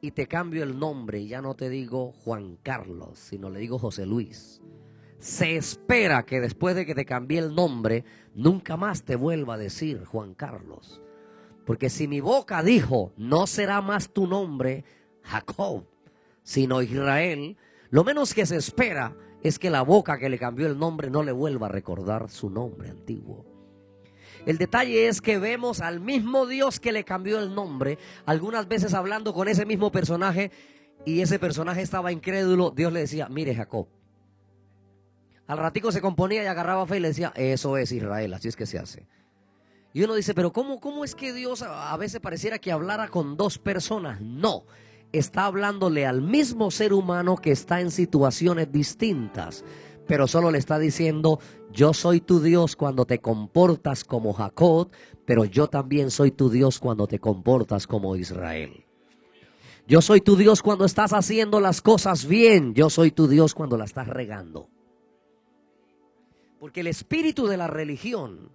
y 0.00 0.10
te 0.10 0.26
cambio 0.26 0.64
el 0.64 0.76
nombre 0.76 1.24
ya 1.24 1.40
no 1.40 1.54
te 1.54 1.70
digo 1.70 2.12
Juan 2.24 2.58
Carlos, 2.64 3.16
sino 3.16 3.50
le 3.50 3.60
digo 3.60 3.78
José 3.78 4.06
Luis, 4.06 4.60
se 5.20 5.54
espera 5.54 6.24
que 6.24 6.40
después 6.40 6.74
de 6.74 6.84
que 6.84 6.96
te 6.96 7.04
cambie 7.04 7.38
el 7.38 7.54
nombre, 7.54 8.04
nunca 8.34 8.76
más 8.76 9.04
te 9.04 9.14
vuelva 9.14 9.54
a 9.54 9.58
decir 9.58 10.04
Juan 10.04 10.34
Carlos. 10.34 11.00
Porque 11.64 11.90
si 11.90 12.08
mi 12.08 12.20
boca 12.20 12.60
dijo, 12.64 13.12
no 13.16 13.46
será 13.46 13.80
más 13.80 14.12
tu 14.12 14.26
nombre 14.26 14.84
Jacob, 15.22 15.84
sino 16.42 16.82
Israel, 16.82 17.56
lo 17.90 18.02
menos 18.02 18.34
que 18.34 18.46
se 18.46 18.56
espera 18.56 19.16
es 19.44 19.58
que 19.58 19.70
la 19.70 19.82
boca 19.82 20.18
que 20.18 20.30
le 20.30 20.38
cambió 20.38 20.66
el 20.66 20.78
nombre 20.78 21.10
no 21.10 21.22
le 21.22 21.30
vuelva 21.30 21.66
a 21.66 21.70
recordar 21.70 22.30
su 22.30 22.48
nombre 22.48 22.88
antiguo. 22.88 23.44
El 24.46 24.56
detalle 24.56 25.06
es 25.06 25.20
que 25.20 25.38
vemos 25.38 25.80
al 25.80 26.00
mismo 26.00 26.46
Dios 26.46 26.80
que 26.80 26.92
le 26.92 27.04
cambió 27.04 27.38
el 27.38 27.54
nombre, 27.54 27.98
algunas 28.24 28.66
veces 28.66 28.94
hablando 28.94 29.34
con 29.34 29.46
ese 29.46 29.66
mismo 29.66 29.92
personaje 29.92 30.50
y 31.04 31.20
ese 31.20 31.38
personaje 31.38 31.82
estaba 31.82 32.10
incrédulo, 32.10 32.70
Dios 32.70 32.90
le 32.92 33.00
decía, 33.00 33.28
mire 33.28 33.54
Jacob. 33.54 33.86
Al 35.46 35.58
ratico 35.58 35.92
se 35.92 36.00
componía 36.00 36.42
y 36.42 36.46
agarraba 36.46 36.86
fe 36.86 36.96
y 36.96 37.00
le 37.00 37.08
decía, 37.08 37.30
eso 37.36 37.76
es 37.76 37.92
Israel, 37.92 38.32
así 38.32 38.48
es 38.48 38.56
que 38.56 38.64
se 38.64 38.78
hace. 38.78 39.06
Y 39.92 40.02
uno 40.02 40.14
dice, 40.14 40.32
pero 40.32 40.54
¿cómo, 40.54 40.80
cómo 40.80 41.04
es 41.04 41.14
que 41.14 41.34
Dios 41.34 41.62
a 41.62 41.94
veces 41.98 42.20
pareciera 42.20 42.58
que 42.58 42.72
hablara 42.72 43.08
con 43.08 43.36
dos 43.36 43.58
personas? 43.58 44.22
No, 44.22 44.64
está 45.12 45.46
hablándole 45.46 46.06
al 46.06 46.22
mismo 46.22 46.70
ser 46.70 46.92
humano 46.92 47.36
que 47.36 47.52
está 47.52 47.80
en 47.80 47.90
situaciones 47.90 48.70
distintas, 48.72 49.64
pero 50.06 50.26
solo 50.26 50.50
le 50.50 50.58
está 50.58 50.78
diciendo, 50.78 51.38
yo 51.72 51.94
soy 51.94 52.20
tu 52.20 52.40
Dios 52.40 52.76
cuando 52.76 53.06
te 53.06 53.20
comportas 53.20 54.04
como 54.04 54.32
Jacob, 54.32 54.90
pero 55.24 55.44
yo 55.44 55.68
también 55.68 56.10
soy 56.10 56.30
tu 56.30 56.50
Dios 56.50 56.78
cuando 56.78 57.06
te 57.06 57.18
comportas 57.18 57.86
como 57.86 58.16
Israel. 58.16 58.84
Yo 59.86 60.00
soy 60.00 60.20
tu 60.20 60.36
Dios 60.36 60.62
cuando 60.62 60.86
estás 60.86 61.12
haciendo 61.12 61.60
las 61.60 61.82
cosas 61.82 62.26
bien. 62.26 62.74
Yo 62.74 62.88
soy 62.88 63.10
tu 63.10 63.28
Dios 63.28 63.54
cuando 63.54 63.76
la 63.76 63.84
estás 63.84 64.08
regando. 64.08 64.68
Porque 66.58 66.80
el 66.80 66.86
espíritu 66.86 67.46
de 67.46 67.58
la 67.58 67.66
religión 67.66 68.50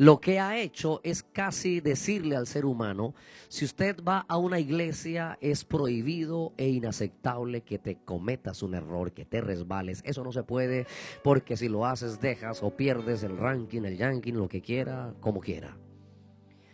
lo 0.00 0.18
que 0.18 0.40
ha 0.40 0.56
hecho 0.56 1.02
es 1.04 1.22
casi 1.22 1.80
decirle 1.80 2.34
al 2.34 2.46
ser 2.46 2.64
humano, 2.64 3.12
si 3.48 3.66
usted 3.66 4.02
va 4.02 4.24
a 4.28 4.38
una 4.38 4.58
iglesia 4.58 5.36
es 5.42 5.66
prohibido 5.66 6.54
e 6.56 6.70
inaceptable 6.70 7.60
que 7.60 7.78
te 7.78 7.98
cometas 8.02 8.62
un 8.62 8.74
error, 8.74 9.12
que 9.12 9.26
te 9.26 9.42
resbales. 9.42 10.00
Eso 10.06 10.24
no 10.24 10.32
se 10.32 10.42
puede 10.42 10.86
porque 11.22 11.58
si 11.58 11.68
lo 11.68 11.84
haces 11.84 12.18
dejas 12.18 12.62
o 12.62 12.74
pierdes 12.74 13.24
el 13.24 13.36
ranking, 13.36 13.82
el 13.82 13.98
yanking, 13.98 14.38
lo 14.38 14.48
que 14.48 14.62
quiera, 14.62 15.12
como 15.20 15.38
quiera. 15.38 15.76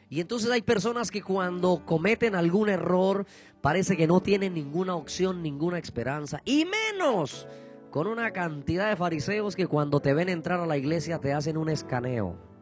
Y 0.08 0.20
entonces 0.20 0.48
hay 0.48 0.62
personas 0.62 1.10
que 1.10 1.20
cuando 1.20 1.84
cometen 1.84 2.36
algún 2.36 2.68
error 2.68 3.26
parece 3.60 3.96
que 3.96 4.06
no 4.06 4.20
tienen 4.20 4.54
ninguna 4.54 4.94
opción, 4.94 5.42
ninguna 5.42 5.80
esperanza, 5.80 6.42
y 6.44 6.64
menos 6.64 7.48
con 7.90 8.06
una 8.06 8.30
cantidad 8.30 8.88
de 8.88 8.94
fariseos 8.94 9.56
que 9.56 9.66
cuando 9.66 9.98
te 9.98 10.14
ven 10.14 10.28
entrar 10.28 10.60
a 10.60 10.66
la 10.66 10.76
iglesia 10.76 11.18
te 11.18 11.32
hacen 11.32 11.56
un 11.56 11.70
escaneo. 11.70 12.54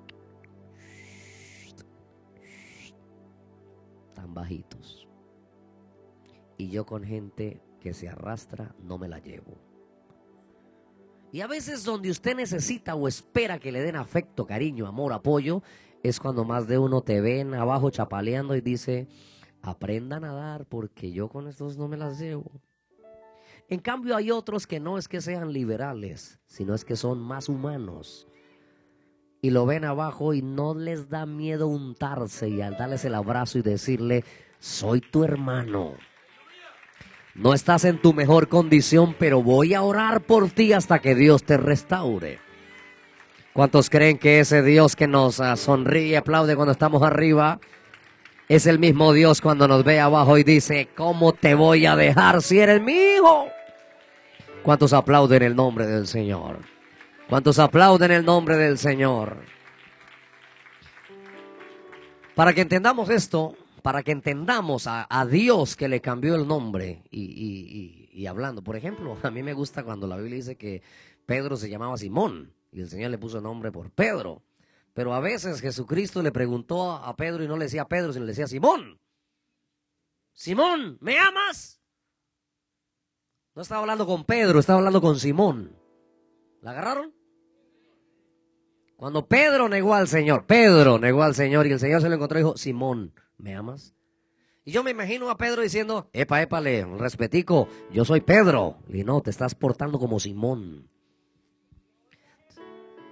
Bajitos. 4.34 5.08
Y 6.56 6.68
yo 6.68 6.84
con 6.84 7.04
gente 7.04 7.60
que 7.80 7.94
se 7.94 8.08
arrastra 8.08 8.74
no 8.82 8.98
me 8.98 9.08
la 9.08 9.18
llevo. 9.18 9.58
Y 11.32 11.40
a 11.40 11.46
veces 11.46 11.84
donde 11.84 12.10
usted 12.10 12.36
necesita 12.36 12.94
o 12.94 13.08
espera 13.08 13.58
que 13.58 13.72
le 13.72 13.82
den 13.82 13.96
afecto, 13.96 14.46
cariño, 14.46 14.86
amor, 14.86 15.12
apoyo, 15.12 15.62
es 16.02 16.20
cuando 16.20 16.44
más 16.44 16.68
de 16.68 16.78
uno 16.78 17.02
te 17.02 17.20
ven 17.20 17.54
abajo 17.54 17.90
chapaleando 17.90 18.54
y 18.54 18.60
dice, 18.60 19.08
aprenda 19.62 20.16
a 20.16 20.20
nadar 20.20 20.66
porque 20.66 21.10
yo 21.10 21.28
con 21.28 21.48
estos 21.48 21.76
no 21.76 21.88
me 21.88 21.96
las 21.96 22.20
llevo. 22.20 22.60
En 23.68 23.80
cambio 23.80 24.14
hay 24.14 24.30
otros 24.30 24.66
que 24.66 24.78
no 24.78 24.98
es 24.98 25.08
que 25.08 25.20
sean 25.20 25.52
liberales, 25.52 26.38
sino 26.46 26.74
es 26.74 26.84
que 26.84 26.96
son 26.96 27.18
más 27.20 27.48
humanos 27.48 28.28
y 29.44 29.50
lo 29.50 29.66
ven 29.66 29.84
abajo 29.84 30.32
y 30.32 30.40
no 30.40 30.74
les 30.74 31.10
da 31.10 31.26
miedo 31.26 31.66
untarse 31.66 32.48
y 32.48 32.62
al 32.62 32.78
darles 32.78 33.04
el 33.04 33.14
abrazo 33.14 33.58
y 33.58 33.62
decirle, 33.62 34.24
soy 34.58 35.02
tu 35.02 35.22
hermano. 35.22 35.96
No 37.34 37.52
estás 37.52 37.84
en 37.84 38.00
tu 38.00 38.14
mejor 38.14 38.48
condición, 38.48 39.14
pero 39.18 39.42
voy 39.42 39.74
a 39.74 39.82
orar 39.82 40.22
por 40.22 40.48
ti 40.48 40.72
hasta 40.72 40.98
que 41.00 41.14
Dios 41.14 41.44
te 41.44 41.58
restaure. 41.58 42.38
¿Cuántos 43.52 43.90
creen 43.90 44.16
que 44.16 44.40
ese 44.40 44.62
Dios 44.62 44.96
que 44.96 45.08
nos 45.08 45.40
ah, 45.40 45.56
sonríe 45.56 46.06
y 46.06 46.14
aplaude 46.14 46.56
cuando 46.56 46.72
estamos 46.72 47.02
arriba 47.02 47.60
es 48.48 48.66
el 48.66 48.78
mismo 48.78 49.12
Dios 49.12 49.42
cuando 49.42 49.68
nos 49.68 49.84
ve 49.84 50.00
abajo 50.00 50.38
y 50.38 50.42
dice, 50.42 50.88
¿cómo 50.96 51.34
te 51.34 51.54
voy 51.54 51.84
a 51.84 51.96
dejar 51.96 52.40
si 52.40 52.60
eres 52.60 52.80
mi 52.80 52.94
hijo? 52.94 53.48
¿Cuántos 54.62 54.94
aplauden 54.94 55.42
el 55.42 55.54
nombre 55.54 55.86
del 55.86 56.06
Señor? 56.06 56.73
¿Cuántos 57.28 57.58
aplauden 57.58 58.10
el 58.10 58.24
nombre 58.24 58.56
del 58.56 58.76
Señor? 58.76 59.38
Para 62.34 62.52
que 62.52 62.60
entendamos 62.60 63.08
esto, 63.08 63.56
para 63.82 64.02
que 64.02 64.12
entendamos 64.12 64.86
a, 64.86 65.26
Dios 65.30 65.74
que 65.74 65.88
le 65.88 66.00
cambió 66.00 66.34
el 66.34 66.46
nombre 66.46 67.02
y, 67.10 68.26
hablando, 68.26 68.62
por 68.62 68.76
ejemplo, 68.76 69.16
a 69.22 69.30
mí 69.30 69.42
me 69.42 69.54
gusta 69.54 69.84
cuando 69.84 70.06
la 70.06 70.16
Biblia 70.16 70.36
dice 70.36 70.56
que 70.56 70.82
Pedro 71.24 71.56
se 71.56 71.70
llamaba 71.70 71.96
Simón 71.96 72.52
y 72.72 72.80
el 72.80 72.90
Señor 72.90 73.10
le 73.10 73.18
puso 73.18 73.40
nombre 73.40 73.72
por 73.72 73.90
Pedro. 73.90 74.42
Pero 74.92 75.14
a 75.14 75.20
veces 75.20 75.60
Jesucristo 75.60 76.22
le 76.22 76.30
preguntó 76.30 76.92
a 76.92 77.16
Pedro 77.16 77.42
y 77.42 77.48
no 77.48 77.56
le 77.56 77.64
decía 77.64 77.86
Pedro, 77.86 78.12
sino 78.12 78.26
le 78.26 78.32
decía 78.32 78.46
Simón. 78.46 79.00
Simón, 80.34 80.98
¿me 81.00 81.18
amas? 81.18 81.80
No 83.54 83.62
estaba 83.62 83.80
hablando 83.80 84.06
con 84.06 84.24
Pedro, 84.24 84.58
estaba 84.58 84.78
hablando 84.78 85.00
con 85.00 85.18
Simón. 85.18 85.83
¿La 86.64 86.70
agarraron? 86.70 87.12
Cuando 88.96 89.26
Pedro 89.26 89.68
negó 89.68 89.92
al 89.92 90.08
Señor, 90.08 90.46
Pedro 90.46 90.98
negó 90.98 91.22
al 91.22 91.34
Señor 91.34 91.66
y 91.66 91.72
el 91.72 91.78
Señor 91.78 92.00
se 92.00 92.08
lo 92.08 92.14
encontró 92.14 92.38
y 92.38 92.42
dijo, 92.42 92.56
Simón, 92.56 93.12
¿me 93.36 93.54
amas? 93.54 93.94
Y 94.64 94.72
yo 94.72 94.82
me 94.82 94.92
imagino 94.92 95.28
a 95.28 95.36
Pedro 95.36 95.60
diciendo, 95.60 96.08
epa, 96.14 96.40
épale, 96.40 96.86
respetico, 96.96 97.68
yo 97.92 98.06
soy 98.06 98.22
Pedro. 98.22 98.78
Y 98.88 99.04
no, 99.04 99.20
te 99.20 99.28
estás 99.28 99.54
portando 99.54 99.98
como 99.98 100.18
Simón. 100.18 100.88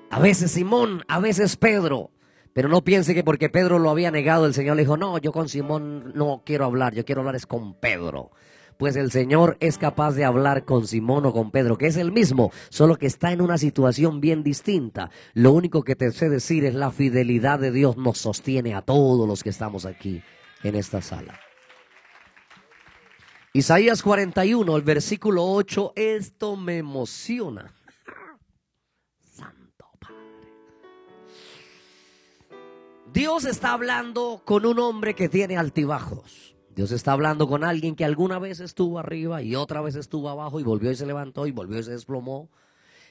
A 0.09 0.19
veces 0.19 0.53
Simón, 0.53 1.05
a 1.07 1.21
veces 1.21 1.59
Pedro. 1.59 2.11
Pero 2.55 2.71
no 2.71 2.83
piense 2.83 3.13
que 3.13 3.23
porque 3.23 3.51
Pedro 3.51 3.79
lo 3.79 3.91
había 3.91 4.11
negado, 4.11 4.47
el 4.47 4.55
Señor 4.55 4.77
le 4.77 4.85
dijo, 4.85 4.97
no, 4.97 5.19
yo 5.19 5.31
con 5.31 5.51
Simón 5.51 6.13
no 6.15 6.43
quiero 6.47 6.65
hablar, 6.65 6.95
yo 6.95 7.05
quiero 7.05 7.21
hablar 7.21 7.37
es 7.37 7.45
con 7.45 7.75
Pedro 7.75 8.31
pues 8.83 8.97
el 8.97 9.13
Señor 9.13 9.57
es 9.61 9.79
capaz 9.79 10.11
de 10.15 10.25
hablar 10.25 10.65
con 10.65 10.89
Simón 10.89 11.25
o 11.25 11.33
con 11.33 11.53
Pedro, 11.53 11.79
que 11.79 11.87
es 11.87 11.97
el 11.97 12.11
mismo, 12.11 12.51
solo 12.69 12.97
que 12.97 13.07
está 13.07 13.31
en 13.31 13.41
una 13.41 13.57
situación 13.57 14.21
bien 14.21 14.43
distinta. 14.43 15.09
Lo 15.35 15.53
único 15.53 15.85
que 15.85 15.95
te 15.95 16.11
sé 16.11 16.29
decir 16.29 16.65
es 16.65 16.75
la 16.75 16.91
fidelidad 16.91 17.61
de 17.61 17.71
Dios 17.71 17.97
nos 17.97 18.19
sostiene 18.19 18.75
a 18.75 18.83
todos 18.83 19.29
los 19.29 19.45
que 19.45 19.51
estamos 19.51 19.87
aquí 19.87 20.21
en 20.65 20.75
esta 20.75 21.01
sala. 21.01 21.39
Isaías 23.53 24.03
41, 24.03 24.77
el 24.77 24.83
versículo 24.83 25.45
8, 25.45 25.93
esto 25.95 26.57
me 26.57 26.79
emociona. 26.79 27.73
Santo 29.21 29.87
Padre. 30.01 30.51
Dios 33.13 33.45
está 33.45 33.75
hablando 33.75 34.43
con 34.45 34.67
un 34.67 34.81
hombre 34.81 35.15
que 35.15 35.29
tiene 35.29 35.57
altibajos. 35.57 36.52
Dios 36.75 36.91
está 36.91 37.13
hablando 37.13 37.47
con 37.47 37.65
alguien 37.65 37.95
que 37.95 38.05
alguna 38.05 38.39
vez 38.39 38.61
estuvo 38.61 38.99
arriba 38.99 39.43
y 39.43 39.57
otra 39.57 39.83
vez 39.83 39.95
estuvo 39.95 40.31
abajo 40.31 40.59
y 40.59 40.63
volvió 40.63 40.91
y 40.91 40.97
se 40.97 41.05
levantó 41.05 41.47
y 41.47 41.53
volvió 41.53 41.79
y 41.79 41.83
se 41.83 41.91
desplomó. 41.91 42.51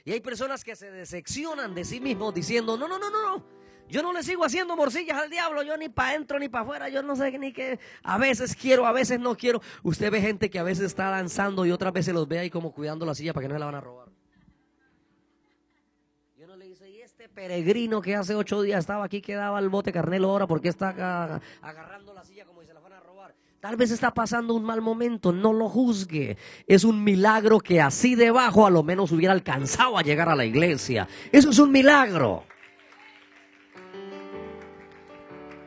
Y 0.03 0.13
hay 0.13 0.19
personas 0.19 0.63
que 0.63 0.75
se 0.75 0.89
decepcionan 0.89 1.75
de 1.75 1.85
sí 1.85 1.99
mismos 1.99 2.33
diciendo, 2.33 2.75
no, 2.75 2.87
no, 2.87 2.97
no, 2.97 3.11
no, 3.11 3.37
no. 3.37 3.45
Yo 3.87 4.01
no 4.01 4.13
le 4.13 4.23
sigo 4.23 4.45
haciendo 4.45 4.75
morcillas 4.75 5.21
al 5.21 5.29
diablo, 5.29 5.63
yo 5.63 5.75
ni 5.77 5.89
para 5.89 6.11
adentro 6.11 6.39
ni 6.39 6.47
para 6.47 6.63
afuera, 6.63 6.89
yo 6.89 7.03
no 7.03 7.15
sé 7.15 7.37
ni 7.37 7.51
qué. 7.51 7.77
A 8.03 8.17
veces 8.17 8.55
quiero, 8.55 8.87
a 8.87 8.93
veces 8.93 9.19
no 9.19 9.35
quiero. 9.35 9.61
Usted 9.83 10.09
ve 10.09 10.21
gente 10.21 10.49
que 10.49 10.59
a 10.59 10.63
veces 10.63 10.85
está 10.85 11.09
danzando 11.09 11.65
y 11.65 11.71
otras 11.71 11.91
veces 11.91 12.13
los 12.13 12.27
ve 12.27 12.39
ahí 12.39 12.49
como 12.49 12.71
cuidando 12.71 13.05
la 13.05 13.13
silla 13.13 13.33
para 13.33 13.43
que 13.43 13.49
no 13.49 13.55
se 13.55 13.59
la 13.59 13.65
van 13.65 13.75
a 13.75 13.81
robar. 13.81 14.07
Yo 16.37 16.47
no 16.47 16.55
le 16.55 16.65
dice, 16.65 16.89
y 16.89 17.01
este 17.01 17.27
peregrino 17.27 18.01
que 18.01 18.15
hace 18.15 18.33
ocho 18.33 18.61
días 18.61 18.79
estaba 18.79 19.03
aquí, 19.03 19.21
que 19.21 19.35
daba 19.35 19.59
el 19.59 19.67
bote 19.67 19.91
carnelo 19.91 20.29
ahora, 20.29 20.47
porque 20.47 20.69
está 20.69 21.41
agarrando 21.61 22.13
la 22.13 22.23
silla 22.23 22.45
como 22.45 22.60
Tal 23.61 23.75
vez 23.75 23.91
está 23.91 24.11
pasando 24.11 24.55
un 24.55 24.63
mal 24.63 24.81
momento, 24.81 25.31
no 25.31 25.53
lo 25.53 25.69
juzgue. 25.69 26.35
Es 26.65 26.83
un 26.83 27.03
milagro 27.03 27.59
que 27.59 27.79
así 27.79 28.15
debajo 28.15 28.65
a 28.65 28.71
lo 28.71 28.81
menos 28.81 29.11
hubiera 29.11 29.33
alcanzado 29.33 29.99
a 29.99 30.01
llegar 30.01 30.29
a 30.29 30.35
la 30.35 30.45
iglesia. 30.45 31.07
Eso 31.31 31.51
es 31.51 31.59
un 31.59 31.71
milagro. 31.71 32.43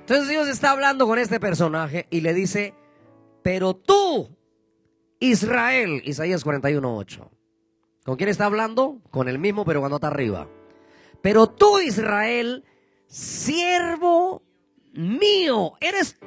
Entonces 0.00 0.28
Dios 0.28 0.48
está 0.48 0.72
hablando 0.72 1.06
con 1.06 1.20
este 1.20 1.38
personaje 1.38 2.08
y 2.10 2.20
le 2.20 2.34
dice, 2.34 2.74
pero 3.44 3.76
tú, 3.76 4.28
Israel, 5.20 6.02
Isaías 6.04 6.44
41.8. 6.44 7.30
¿Con 8.04 8.16
quién 8.16 8.28
está 8.28 8.46
hablando? 8.46 8.98
Con 9.12 9.28
el 9.28 9.38
mismo, 9.38 9.64
pero 9.64 9.78
cuando 9.78 9.98
está 9.98 10.08
arriba. 10.08 10.48
Pero 11.22 11.46
tú, 11.46 11.78
Israel, 11.78 12.64
siervo 13.06 14.42
mío, 14.94 15.74
eres 15.80 16.18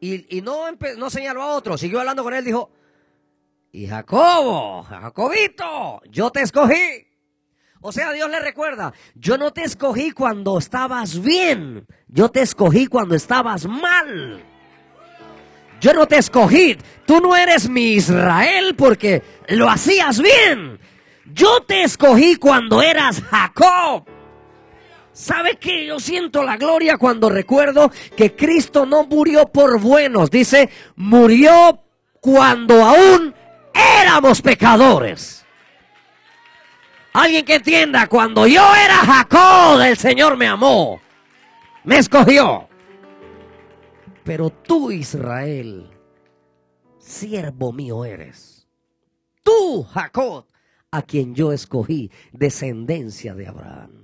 y, 0.00 0.40
no, 0.40 0.64
no 0.96 1.10
señaló 1.10 1.42
a 1.42 1.54
otro, 1.54 1.76
siguió 1.76 2.00
hablando 2.00 2.22
con 2.22 2.34
él, 2.34 2.44
dijo, 2.44 2.70
y 3.72 3.86
Jacobo, 3.86 4.82
Jacobito, 4.82 6.00
yo 6.10 6.30
te 6.30 6.40
escogí. 6.42 7.06
O 7.82 7.92
sea, 7.92 8.12
Dios 8.12 8.28
le 8.28 8.40
recuerda, 8.40 8.92
yo 9.14 9.38
no 9.38 9.52
te 9.52 9.62
escogí 9.62 10.10
cuando 10.10 10.58
estabas 10.58 11.20
bien, 11.22 11.86
yo 12.08 12.28
te 12.28 12.42
escogí 12.42 12.86
cuando 12.86 13.14
estabas 13.14 13.66
mal. 13.66 14.44
Yo 15.80 15.94
no 15.94 16.06
te 16.06 16.18
escogí, 16.18 16.76
tú 17.06 17.20
no 17.20 17.34
eres 17.36 17.70
mi 17.70 17.94
Israel 17.94 18.74
porque 18.76 19.22
lo 19.48 19.70
hacías 19.70 20.20
bien. 20.20 20.78
Yo 21.24 21.60
te 21.62 21.84
escogí 21.84 22.36
cuando 22.36 22.82
eras 22.82 23.22
Jacob. 23.22 24.04
¿Sabe 25.20 25.56
qué? 25.56 25.84
Yo 25.84 26.00
siento 26.00 26.42
la 26.42 26.56
gloria 26.56 26.96
cuando 26.96 27.28
recuerdo 27.28 27.92
que 28.16 28.34
Cristo 28.34 28.86
no 28.86 29.04
murió 29.04 29.46
por 29.48 29.78
buenos. 29.78 30.30
Dice, 30.30 30.70
murió 30.96 31.78
cuando 32.22 32.82
aún 32.82 33.34
éramos 34.00 34.40
pecadores. 34.40 35.44
Alguien 37.12 37.44
que 37.44 37.56
entienda, 37.56 38.06
cuando 38.06 38.46
yo 38.46 38.74
era 38.74 38.96
Jacob, 38.96 39.82
el 39.82 39.98
Señor 39.98 40.38
me 40.38 40.46
amó, 40.46 41.02
me 41.84 41.98
escogió. 41.98 42.66
Pero 44.24 44.48
tú, 44.48 44.90
Israel, 44.90 45.90
siervo 46.98 47.74
mío 47.74 48.06
eres. 48.06 48.66
Tú, 49.42 49.82
Jacob, 49.82 50.46
a 50.90 51.02
quien 51.02 51.34
yo 51.34 51.52
escogí, 51.52 52.10
descendencia 52.32 53.34
de 53.34 53.48
Abraham. 53.48 53.99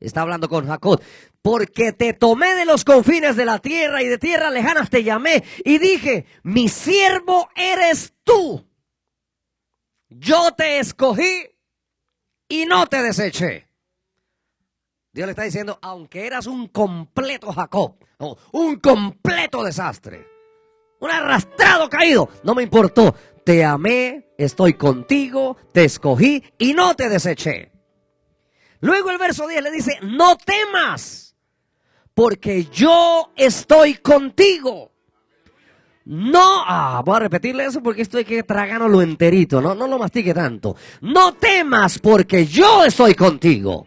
Está 0.00 0.22
hablando 0.22 0.48
con 0.48 0.66
Jacob. 0.66 1.00
Porque 1.42 1.92
te 1.92 2.12
tomé 2.12 2.54
de 2.54 2.64
los 2.64 2.84
confines 2.84 3.36
de 3.36 3.44
la 3.44 3.58
tierra 3.58 4.02
y 4.02 4.06
de 4.06 4.18
tierra 4.18 4.50
lejanas 4.50 4.90
te 4.90 5.02
llamé 5.02 5.42
y 5.64 5.78
dije, 5.78 6.26
mi 6.42 6.68
siervo 6.68 7.48
eres 7.54 8.14
tú. 8.24 8.64
Yo 10.08 10.52
te 10.52 10.78
escogí 10.78 11.48
y 12.48 12.66
no 12.66 12.86
te 12.86 13.02
deseché. 13.02 13.68
Dios 15.12 15.26
le 15.26 15.32
está 15.32 15.42
diciendo, 15.42 15.78
aunque 15.82 16.26
eras 16.26 16.46
un 16.46 16.68
completo 16.68 17.52
Jacob, 17.52 17.96
un 18.52 18.76
completo 18.76 19.64
desastre, 19.64 20.26
un 21.00 21.10
arrastrado 21.10 21.88
caído, 21.88 22.28
no 22.44 22.54
me 22.54 22.62
importó. 22.62 23.14
Te 23.44 23.64
amé, 23.64 24.34
estoy 24.36 24.74
contigo, 24.74 25.56
te 25.72 25.84
escogí 25.84 26.44
y 26.58 26.74
no 26.74 26.94
te 26.94 27.08
deseché. 27.08 27.72
Luego 28.80 29.10
el 29.10 29.18
verso 29.18 29.46
10 29.46 29.62
le 29.62 29.70
dice, 29.70 29.98
no 30.02 30.36
temas, 30.36 31.36
porque 32.14 32.64
yo 32.64 33.32
estoy 33.36 33.94
contigo. 33.94 34.92
No, 36.04 36.64
ah, 36.66 37.02
voy 37.04 37.16
a 37.16 37.20
repetirle 37.20 37.66
eso 37.66 37.82
porque 37.82 38.00
esto 38.00 38.16
hay 38.16 38.24
que 38.24 38.42
lo 38.48 39.02
enterito, 39.02 39.60
no, 39.60 39.74
no 39.74 39.86
lo 39.86 39.98
mastique 39.98 40.32
tanto. 40.32 40.74
No 41.02 41.34
temas 41.34 41.98
porque 41.98 42.46
yo 42.46 42.82
estoy 42.84 43.14
contigo. 43.14 43.86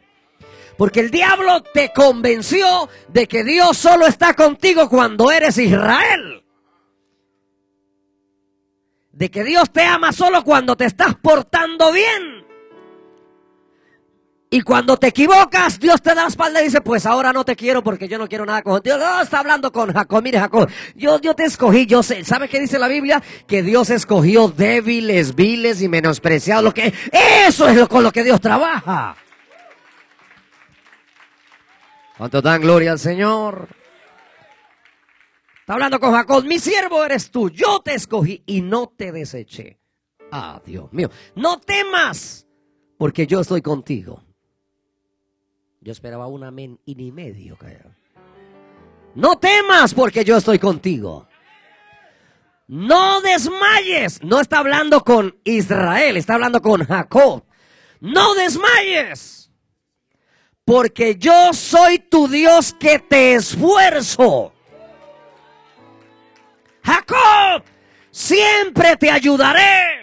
Porque 0.78 1.00
el 1.00 1.10
diablo 1.10 1.64
te 1.74 1.92
convenció 1.94 2.90
de 3.08 3.28
que 3.28 3.44
Dios 3.44 3.78
solo 3.78 4.06
está 4.06 4.34
contigo 4.34 4.88
cuando 4.88 5.32
eres 5.32 5.58
Israel. 5.58 6.44
De 9.12 9.32
que 9.32 9.44
Dios 9.44 9.72
te 9.72 9.84
ama 9.84 10.12
solo 10.12 10.44
cuando 10.44 10.76
te 10.76 10.86
estás 10.86 11.16
portando 11.16 11.92
bien. 11.92 12.41
Y 14.54 14.64
cuando 14.64 14.98
te 14.98 15.08
equivocas, 15.08 15.80
Dios 15.80 16.02
te 16.02 16.10
da 16.10 16.24
la 16.24 16.28
espalda 16.28 16.60
y 16.60 16.66
dice, 16.66 16.82
pues 16.82 17.06
ahora 17.06 17.32
no 17.32 17.46
te 17.46 17.56
quiero 17.56 17.82
porque 17.82 18.10
yo 18.10 18.18
no 18.18 18.28
quiero 18.28 18.46
nada 18.46 18.62
con 18.62 18.82
Dios. 18.82 19.00
No, 19.00 19.22
está 19.22 19.40
hablando 19.40 19.72
con 19.72 19.94
Jacob. 19.94 20.22
Mire, 20.22 20.42
Jacob, 20.42 20.70
yo, 20.94 21.22
yo 21.22 21.34
te 21.34 21.46
escogí, 21.46 21.86
yo 21.86 22.04
sé. 22.04 22.26
¿Sabe 22.26 22.50
qué 22.50 22.60
dice 22.60 22.78
la 22.78 22.90
Biblia? 22.90 23.24
Que 23.48 23.64
Dios 23.64 23.90
escogió 23.90 24.50
débiles, 24.50 25.36
viles 25.36 25.82
y 25.82 25.88
menospreciados. 25.88 26.66
Lo 26.66 26.74
que, 26.74 26.94
eso 27.48 27.70
es 27.70 27.88
con 27.88 28.04
lo 28.04 28.12
que 28.12 28.26
Dios 28.26 28.42
trabaja. 28.42 29.16
¿Cuánto 32.18 32.42
dan 32.42 32.60
gloria 32.60 32.92
al 32.92 33.00
Señor? 33.00 33.70
Está 35.62 35.76
hablando 35.76 35.98
con 35.98 36.12
Jacob. 36.12 36.44
Mi 36.44 36.60
siervo 36.60 37.06
eres 37.06 37.32
tú. 37.32 37.50
Yo 37.50 37.80
te 37.80 37.94
escogí 37.94 38.44
y 38.46 38.60
no 38.60 38.94
te 38.98 39.14
deseché. 39.14 39.80
Ah, 40.30 40.62
Dios 40.66 40.92
mío. 40.92 41.10
No 41.36 41.58
temas 41.62 42.46
porque 42.98 43.26
yo 43.26 43.40
estoy 43.40 43.62
contigo. 43.62 44.22
Yo 45.82 45.92
esperaba 45.92 46.28
un 46.28 46.44
amén 46.44 46.80
y 46.86 46.94
ni 46.94 47.12
medio, 47.12 47.58
No 49.16 49.38
temas 49.40 49.96
porque 49.96 50.24
yo 50.24 50.38
estoy 50.38 50.60
contigo. 50.60 51.28
No 52.68 53.20
desmayes. 53.22 54.24
No 54.24 54.40
está 54.40 54.60
hablando 54.60 55.04
con 55.04 55.36
Israel, 55.44 56.18
está 56.18 56.36
hablando 56.36 56.62
con 56.62 56.86
Jacob. 56.86 57.44
No 58.00 58.36
desmayes. 58.36 59.52
Porque 60.64 61.16
yo 61.18 61.52
soy 61.52 61.98
tu 61.98 62.28
Dios 62.28 62.76
que 62.80 63.00
te 63.00 63.34
esfuerzo. 63.34 64.54
Jacob, 66.84 67.64
siempre 68.12 68.96
te 68.98 69.10
ayudaré. 69.10 70.01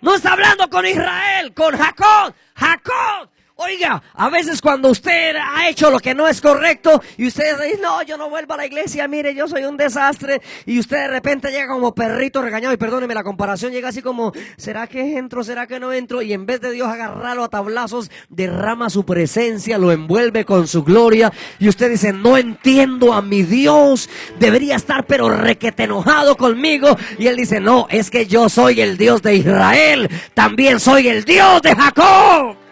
No 0.00 0.14
está 0.14 0.32
hablando 0.32 0.68
con 0.70 0.86
Israel, 0.86 1.52
con 1.54 1.76
Jacob. 1.76 2.34
Jacob, 2.54 3.28
Oiga, 3.60 4.00
a 4.14 4.30
veces 4.30 4.62
cuando 4.62 4.88
usted 4.88 5.34
ha 5.34 5.68
hecho 5.68 5.90
lo 5.90 5.98
que 5.98 6.14
no 6.14 6.28
es 6.28 6.40
correcto 6.40 7.02
y 7.16 7.26
usted 7.26 7.60
dice, 7.60 7.80
no, 7.82 8.02
yo 8.02 8.16
no 8.16 8.30
vuelvo 8.30 8.54
a 8.54 8.58
la 8.58 8.66
iglesia, 8.66 9.08
mire, 9.08 9.34
yo 9.34 9.48
soy 9.48 9.64
un 9.64 9.76
desastre, 9.76 10.40
y 10.64 10.78
usted 10.78 10.96
de 10.96 11.08
repente 11.08 11.50
llega 11.50 11.66
como 11.66 11.92
perrito 11.92 12.40
regañado, 12.40 12.72
y 12.72 12.76
perdóneme 12.76 13.14
la 13.14 13.24
comparación, 13.24 13.72
llega 13.72 13.88
así 13.88 14.00
como, 14.00 14.32
¿será 14.56 14.86
que 14.86 15.18
entro, 15.18 15.42
será 15.42 15.66
que 15.66 15.80
no 15.80 15.92
entro? 15.92 16.22
Y 16.22 16.32
en 16.34 16.46
vez 16.46 16.60
de 16.60 16.70
Dios 16.70 16.86
agarrarlo 16.86 17.42
a 17.42 17.48
tablazos, 17.48 18.12
derrama 18.28 18.90
su 18.90 19.04
presencia, 19.04 19.76
lo 19.76 19.90
envuelve 19.90 20.44
con 20.44 20.68
su 20.68 20.84
gloria, 20.84 21.32
y 21.58 21.68
usted 21.68 21.90
dice, 21.90 22.12
no 22.12 22.36
entiendo 22.36 23.12
a 23.12 23.22
mi 23.22 23.42
Dios, 23.42 24.08
debería 24.38 24.76
estar 24.76 25.04
pero 25.04 25.30
requete 25.30 25.82
enojado 25.82 26.36
conmigo, 26.36 26.96
y 27.18 27.26
él 27.26 27.34
dice, 27.34 27.58
no, 27.58 27.88
es 27.90 28.08
que 28.08 28.28
yo 28.28 28.48
soy 28.48 28.82
el 28.82 28.96
Dios 28.96 29.20
de 29.20 29.34
Israel, 29.34 30.08
también 30.34 30.78
soy 30.78 31.08
el 31.08 31.24
Dios 31.24 31.60
de 31.62 31.74
Jacob. 31.74 32.67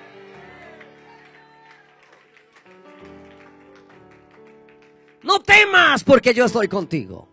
No 5.27 5.41
temas 5.41 6.05
porque 6.05 6.33
yo 6.33 6.45
estoy 6.45 6.69
contigo. 6.69 7.29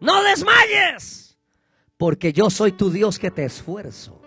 No 0.00 0.20
desmayes 0.24 1.38
porque 1.96 2.32
yo 2.32 2.50
soy 2.50 2.72
tu 2.72 2.90
Dios 2.90 3.20
que 3.20 3.30
te 3.30 3.44
esfuerzo. 3.44 4.20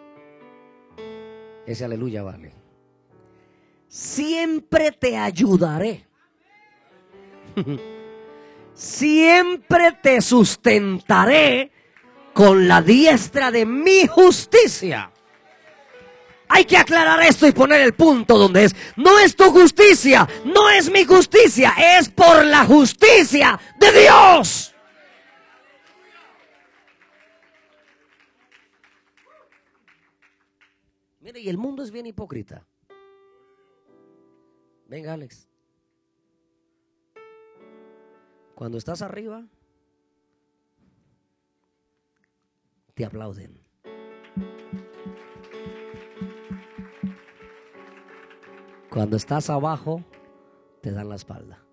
Ese 1.65 1.83
aleluya 1.83 2.23
vale. 2.23 2.53
Siempre 3.89 4.93
te 4.93 5.17
ayudaré. 5.17 6.07
Siempre 8.73 9.91
te 10.01 10.21
sustentaré 10.21 11.73
con 12.33 12.69
la 12.69 12.81
diestra 12.81 13.51
de 13.51 13.65
mi 13.65 14.07
justicia. 14.07 15.11
Hay 16.53 16.65
que 16.65 16.75
aclarar 16.75 17.21
esto 17.21 17.47
y 17.47 17.53
poner 17.53 17.79
el 17.79 17.93
punto 17.93 18.37
donde 18.37 18.65
es. 18.65 18.75
No 18.97 19.17
es 19.19 19.37
tu 19.37 19.45
justicia, 19.51 20.27
no 20.43 20.69
es 20.69 20.91
mi 20.91 21.05
justicia, 21.05 21.73
es 21.97 22.09
por 22.09 22.43
la 22.45 22.65
justicia 22.65 23.57
de 23.79 24.01
Dios. 24.01 24.75
Mire, 31.21 31.39
y 31.39 31.47
el 31.47 31.57
mundo 31.57 31.83
es 31.83 31.91
bien 31.91 32.05
hipócrita. 32.05 32.67
Venga, 34.87 35.13
Alex. 35.13 35.47
Cuando 38.55 38.77
estás 38.77 39.01
arriba, 39.01 39.45
te 42.93 43.05
aplauden. 43.05 43.60
Cuando 48.91 49.15
estás 49.15 49.49
abajo, 49.49 50.03
te 50.81 50.91
dan 50.91 51.07
la 51.07 51.15
espalda. 51.15 51.63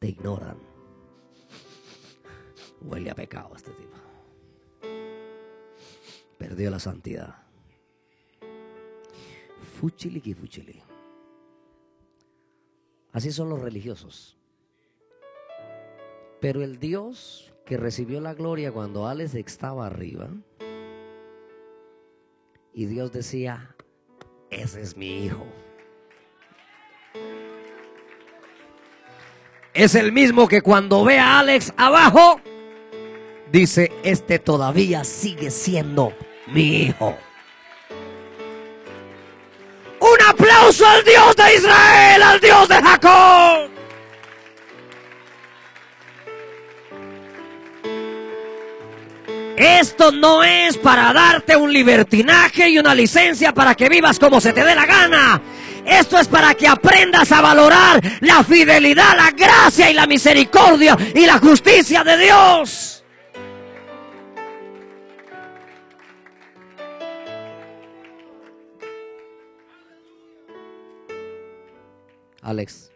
Te 0.00 0.08
ignoran. 0.08 0.58
Huele 2.80 3.12
a 3.12 3.14
pecado 3.14 3.54
este 3.54 3.70
tipo. 3.70 3.96
Perdió 6.36 6.68
la 6.68 6.80
santidad. 6.80 7.36
Fuchili 9.78 10.20
que. 10.20 10.82
Así 13.12 13.30
son 13.30 13.48
los 13.48 13.60
religiosos. 13.60 14.36
Pero 16.40 16.64
el 16.64 16.80
Dios 16.80 17.54
que 17.64 17.76
recibió 17.76 18.20
la 18.20 18.34
gloria 18.34 18.72
cuando 18.72 19.06
Alex 19.06 19.36
estaba 19.36 19.86
arriba, 19.86 20.28
y 22.74 22.86
Dios 22.86 23.12
decía, 23.12 23.75
ese 24.50 24.82
es 24.82 24.96
mi 24.96 25.24
hijo. 25.24 25.46
Es 29.74 29.94
el 29.94 30.10
mismo 30.12 30.48
que 30.48 30.62
cuando 30.62 31.04
ve 31.04 31.18
a 31.18 31.40
Alex 31.40 31.72
abajo, 31.76 32.40
dice, 33.52 33.92
este 34.02 34.38
todavía 34.38 35.04
sigue 35.04 35.50
siendo 35.50 36.14
mi 36.46 36.82
hijo. 36.82 37.16
Un 40.00 40.26
aplauso 40.28 40.86
al 40.86 41.04
Dios 41.04 41.36
de 41.36 41.54
Israel, 41.56 42.22
al 42.22 42.40
Dios 42.40 42.68
de 42.68 42.74
Jacob. 42.76 43.75
Esto 49.56 50.12
no 50.12 50.44
es 50.44 50.76
para 50.76 51.12
darte 51.12 51.56
un 51.56 51.72
libertinaje 51.72 52.68
y 52.68 52.78
una 52.78 52.94
licencia 52.94 53.54
para 53.54 53.74
que 53.74 53.88
vivas 53.88 54.18
como 54.18 54.40
se 54.40 54.52
te 54.52 54.62
dé 54.62 54.74
la 54.74 54.84
gana. 54.84 55.40
Esto 55.86 56.18
es 56.18 56.28
para 56.28 56.54
que 56.54 56.66
aprendas 56.68 57.30
a 57.32 57.40
valorar 57.40 58.00
la 58.20 58.42
fidelidad, 58.44 59.16
la 59.16 59.30
gracia 59.30 59.90
y 59.90 59.94
la 59.94 60.06
misericordia 60.06 60.96
y 61.14 61.24
la 61.24 61.38
justicia 61.38 62.04
de 62.04 62.18
Dios. 62.18 63.04
Alex, 72.42 72.92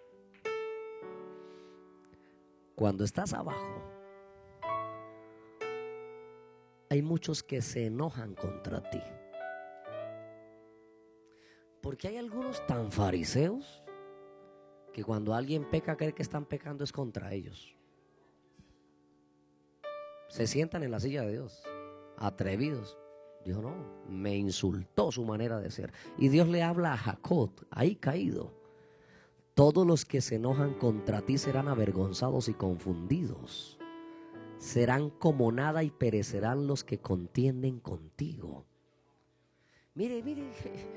cuando 2.77 3.05
estás 3.05 3.33
abajo, 3.33 4.00
hay 6.90 7.03
muchos 7.03 7.44
que 7.44 7.62
se 7.62 7.87
enojan 7.87 8.35
contra 8.35 8.83
ti. 8.90 9.00
Porque 11.81 12.09
hay 12.09 12.16
algunos 12.16 12.66
tan 12.66 12.90
fariseos 12.90 13.83
que 14.92 15.05
cuando 15.05 15.33
alguien 15.33 15.70
peca 15.70 15.96
cree 15.96 16.12
que 16.12 16.22
están 16.22 16.44
pecando 16.44 16.83
es 16.83 16.90
contra 16.92 17.33
ellos. 17.33 17.76
Se 20.29 20.48
sientan 20.48 20.83
en 20.83 20.90
la 20.90 20.98
silla 20.98 21.22
de 21.22 21.33
Dios, 21.33 21.62
atrevidos. 22.16 22.98
Dijo, 23.44 23.62
no, 23.62 23.74
me 24.09 24.37
insultó 24.37 25.12
su 25.12 25.24
manera 25.24 25.61
de 25.61 25.70
ser. 25.70 25.92
Y 26.18 26.29
Dios 26.29 26.48
le 26.48 26.62
habla 26.64 26.92
a 26.92 26.98
Jacob, 26.98 27.53
ahí 27.70 27.94
caído. 27.94 28.53
Todos 29.55 29.87
los 29.87 30.05
que 30.05 30.20
se 30.20 30.37
enojan 30.37 30.74
contra 30.74 31.22
ti 31.22 31.38
serán 31.38 31.68
avergonzados 31.68 32.48
y 32.48 32.55
confundidos. 32.55 33.80
Serán 34.61 35.09
como 35.09 35.51
nada 35.53 35.83
y 35.83 35.90
perecerán 35.90 36.66
los 36.66 36.85
que 36.85 36.99
contienden 36.99 37.81
contigo. 37.81 38.66
Mire, 39.94 40.23
mire, 40.23 40.42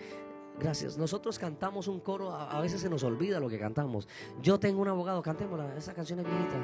gracias. 0.60 0.98
Nosotros 0.98 1.40
cantamos 1.40 1.88
un 1.88 2.02
coro, 2.02 2.34
a, 2.34 2.60
veces 2.60 2.82
se 2.82 2.90
nos 2.90 3.04
olvida 3.04 3.40
lo 3.40 3.48
que 3.48 3.58
cantamos. 3.58 4.10
Yo 4.42 4.60
tengo 4.60 4.82
un 4.82 4.90
abogado, 4.90 5.22
cantémosla, 5.22 5.78
esa 5.78 5.94
canción 5.94 6.20
es 6.20 6.26
viejita. 6.26 6.60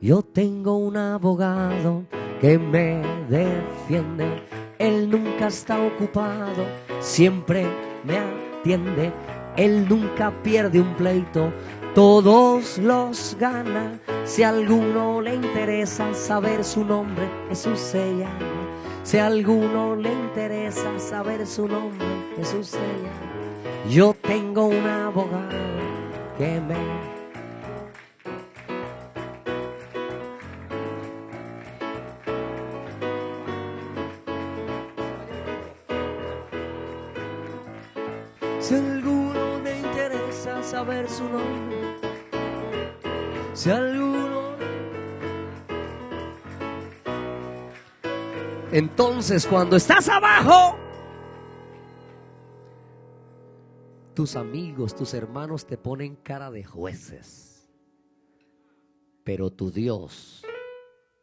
Yo 0.00 0.22
tengo 0.22 0.76
un 0.76 0.96
abogado 0.96 2.04
que 2.40 2.56
me 2.56 3.02
defiende. 3.28 4.57
Él 4.78 5.10
nunca 5.10 5.48
está 5.48 5.80
ocupado, 5.80 6.64
siempre 7.00 7.66
me 8.04 8.18
atiende. 8.18 9.12
Él 9.56 9.88
nunca 9.88 10.32
pierde 10.42 10.80
un 10.80 10.94
pleito, 10.94 11.52
todos 11.94 12.78
los 12.78 13.36
gana. 13.40 13.98
Si 14.24 14.44
a 14.44 14.50
alguno 14.50 15.20
le 15.20 15.34
interesa 15.34 16.14
saber 16.14 16.62
su 16.62 16.84
nombre, 16.84 17.28
Jesús 17.48 17.80
se 17.80 18.18
llama. 18.18 18.38
Si 19.02 19.18
a 19.18 19.26
alguno 19.26 19.96
le 19.96 20.12
interesa 20.12 20.98
saber 20.98 21.46
su 21.46 21.66
nombre, 21.66 22.06
Jesús 22.36 22.68
se 22.68 22.78
llama. 22.78 23.90
Yo 23.90 24.14
tengo 24.22 24.66
un 24.66 24.86
abogado 24.86 25.56
que 26.36 26.60
me 26.60 27.17
si 43.54 43.70
alguno... 43.70 44.56
Entonces 48.70 49.46
cuando 49.46 49.76
estás 49.76 50.08
abajo, 50.08 50.76
tus 54.14 54.36
amigos, 54.36 54.94
tus 54.94 55.14
hermanos 55.14 55.66
te 55.66 55.78
ponen 55.78 56.16
cara 56.16 56.50
de 56.50 56.64
jueces. 56.64 57.70
Pero 59.24 59.50
tu 59.50 59.70
Dios, 59.70 60.44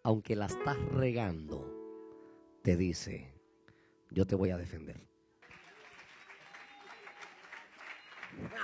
aunque 0.04 0.36
la 0.36 0.48
estás 0.48 0.78
regando, 0.92 1.72
te 2.64 2.76
dice, 2.76 3.34
yo 4.12 4.26
te 4.26 4.36
voy 4.36 4.50
a 4.50 4.58
defender. 4.58 5.14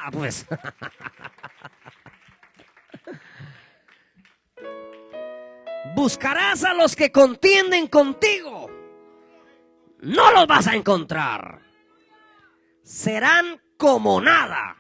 Ah, 0.04 0.10
pues. 0.12 0.46
Buscarás 5.96 6.64
a 6.64 6.74
los 6.74 6.96
que 6.96 7.12
contienden 7.12 7.88
contigo. 7.88 8.70
No 10.00 10.32
los 10.32 10.48
vas 10.48 10.68
a 10.68 10.76
encontrar. 10.76 11.62
Serán 12.84 13.62
como 13.78 14.22
nada. 14.22 14.78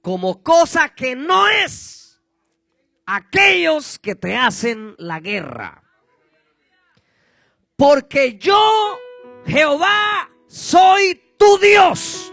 Como 0.00 0.42
cosa 0.42 0.88
que 0.90 1.14
no 1.14 1.48
es. 1.48 2.20
Aquellos 3.06 3.98
que 3.98 4.14
te 4.14 4.36
hacen 4.36 4.94
la 4.98 5.20
guerra. 5.20 5.82
Porque 7.76 8.38
yo, 8.38 8.98
Jehová, 9.46 10.28
soy 10.46 11.20
tu 11.38 11.58
Dios 11.58 12.32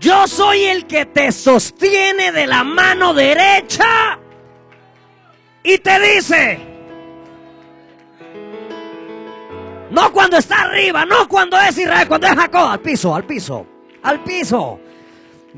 yo 0.00 0.26
soy 0.26 0.64
el 0.64 0.86
que 0.86 1.06
te 1.06 1.32
sostiene 1.32 2.32
de 2.32 2.46
la 2.46 2.64
mano 2.64 3.14
derecha 3.14 4.18
y 5.62 5.78
te 5.78 6.00
dice, 6.00 6.58
no 9.90 10.12
cuando 10.12 10.36
está 10.36 10.62
arriba, 10.62 11.04
no 11.04 11.26
cuando 11.28 11.58
es 11.58 11.78
Israel, 11.78 12.06
cuando 12.08 12.26
es 12.26 12.34
Jacob, 12.34 12.68
al 12.68 12.80
piso, 12.80 13.14
al 13.14 13.24
piso, 13.24 13.66
al 14.02 14.22
piso. 14.22 14.80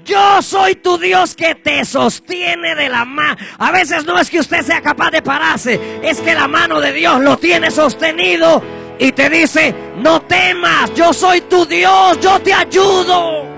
Yo 0.05 0.40
soy 0.42 0.77
tu 0.77 0.96
Dios 0.96 1.35
que 1.35 1.57
te 1.57 1.85
sostiene 1.85 2.74
de 2.77 2.88
la 2.88 3.05
mano. 3.05 3.37
A 3.59 3.72
veces 3.72 4.05
no 4.05 4.18
es 4.18 4.31
que 4.31 4.38
usted 4.38 4.62
sea 4.62 4.81
capaz 4.81 5.11
de 5.11 5.22
pararse, 5.22 6.01
es 6.03 6.20
que 6.20 6.35
la 6.35 6.46
mano 6.46 6.81
de 6.81 6.92
Dios 6.92 7.20
lo 7.20 7.37
tiene 7.37 7.70
sostenido 7.70 8.62
y 8.98 9.12
te 9.12 9.29
dice, 9.29 9.74
no 9.96 10.22
temas, 10.22 10.94
yo 10.94 11.12
soy 11.12 11.40
tu 11.42 11.66
Dios, 11.66 12.18
yo 12.20 12.40
te 12.40 12.55
ayudo. 12.55 13.58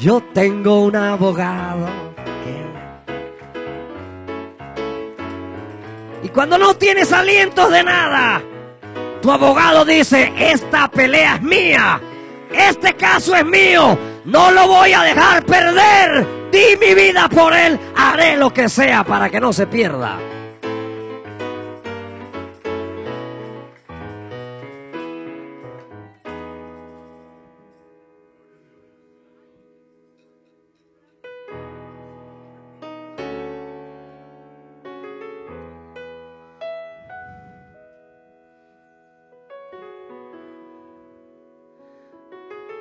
Yo 0.00 0.22
tengo 0.32 0.82
un 0.82 0.94
abogado. 0.94 1.88
Y 6.22 6.28
cuando 6.28 6.56
no 6.58 6.74
tienes 6.74 7.12
aliento 7.12 7.68
de 7.68 7.82
nada, 7.82 8.40
tu 9.20 9.30
abogado 9.30 9.84
dice, 9.84 10.32
esta 10.36 10.88
pelea 10.88 11.36
es 11.36 11.42
mía, 11.42 12.00
este 12.52 12.94
caso 12.94 13.34
es 13.34 13.44
mío, 13.44 13.98
no 14.24 14.50
lo 14.50 14.68
voy 14.68 14.92
a 14.92 15.02
dejar 15.02 15.44
perder, 15.44 16.26
di 16.52 16.76
mi 16.80 16.94
vida 16.94 17.28
por 17.28 17.54
él, 17.54 17.78
haré 17.96 18.36
lo 18.36 18.52
que 18.52 18.68
sea 18.68 19.04
para 19.04 19.30
que 19.30 19.40
no 19.40 19.52
se 19.52 19.66
pierda. 19.66 20.18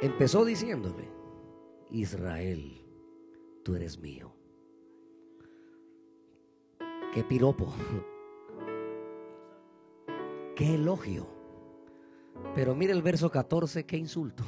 Empezó 0.07 0.45
diciéndole, 0.45 1.11
Israel, 1.91 2.81
tú 3.61 3.75
eres 3.75 3.99
mío. 3.99 4.33
Qué 7.13 7.25
piropo. 7.25 7.73
Qué 10.55 10.75
elogio. 10.75 11.27
Pero 12.55 12.73
mire 12.73 12.93
el 12.93 13.01
verso 13.01 13.29
14, 13.29 13.85
qué 13.85 13.97
insulto. 13.97 14.45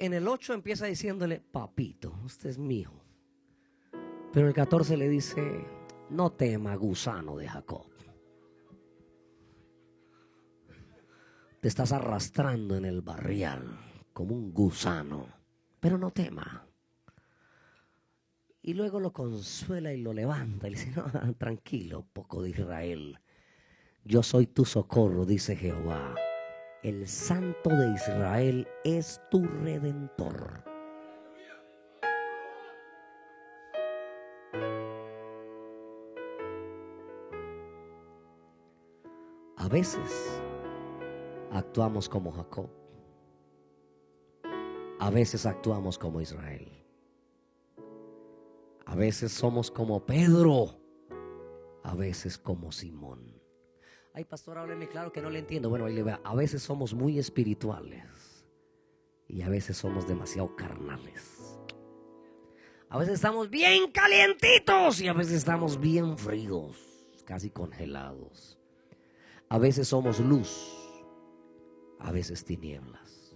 En 0.00 0.12
el 0.12 0.26
8 0.26 0.52
empieza 0.52 0.86
diciéndole, 0.86 1.40
papito, 1.40 2.12
usted 2.24 2.50
es 2.50 2.58
mío. 2.58 2.90
Pero 4.32 4.46
en 4.46 4.48
el 4.48 4.54
14 4.54 4.96
le 4.96 5.08
dice, 5.08 5.64
no 6.10 6.32
tema, 6.32 6.74
gusano 6.74 7.36
de 7.36 7.46
Jacob. 7.46 7.91
Te 11.62 11.68
estás 11.68 11.92
arrastrando 11.92 12.74
en 12.74 12.84
el 12.84 13.02
barrial 13.02 13.62
como 14.12 14.34
un 14.34 14.52
gusano, 14.52 15.28
pero 15.78 15.96
no 15.96 16.10
tema. 16.10 16.66
Y 18.60 18.74
luego 18.74 18.98
lo 18.98 19.12
consuela 19.12 19.92
y 19.92 19.98
lo 19.98 20.12
levanta 20.12 20.66
y 20.66 20.72
le 20.72 20.76
dice, 20.76 20.92
no, 20.96 21.34
tranquilo, 21.38 22.04
poco 22.12 22.42
de 22.42 22.50
Israel. 22.50 23.20
Yo 24.02 24.24
soy 24.24 24.48
tu 24.48 24.64
socorro, 24.64 25.24
dice 25.24 25.54
Jehová. 25.54 26.16
El 26.82 27.06
santo 27.06 27.70
de 27.70 27.92
Israel 27.92 28.66
es 28.82 29.20
tu 29.30 29.44
redentor. 29.44 30.64
A 39.58 39.68
veces 39.68 40.42
actuamos 41.52 42.08
como 42.08 42.32
Jacob. 42.32 42.70
A 44.98 45.10
veces 45.10 45.46
actuamos 45.46 45.98
como 45.98 46.20
Israel. 46.20 46.70
A 48.86 48.94
veces 48.94 49.32
somos 49.32 49.70
como 49.70 50.04
Pedro. 50.04 50.78
A 51.82 51.94
veces 51.94 52.38
como 52.38 52.72
Simón. 52.72 53.40
Ay, 54.14 54.24
pastor, 54.24 54.58
hábleme 54.58 54.88
claro 54.88 55.12
que 55.12 55.22
no 55.22 55.30
le 55.30 55.38
entiendo. 55.38 55.70
Bueno. 55.70 55.86
A 56.24 56.34
veces 56.34 56.62
somos 56.62 56.94
muy 56.94 57.18
espirituales 57.18 58.46
y 59.26 59.42
a 59.42 59.48
veces 59.48 59.76
somos 59.76 60.06
demasiado 60.06 60.54
carnales. 60.54 61.58
A 62.90 62.98
veces 62.98 63.14
estamos 63.14 63.48
bien 63.48 63.90
calientitos 63.90 65.00
y 65.00 65.08
a 65.08 65.14
veces 65.14 65.32
estamos 65.32 65.80
bien 65.80 66.18
fríos, 66.18 66.76
casi 67.24 67.50
congelados. 67.50 68.58
A 69.48 69.58
veces 69.58 69.88
somos 69.88 70.20
luz, 70.20 70.81
a 72.02 72.10
veces 72.10 72.44
tinieblas. 72.44 73.34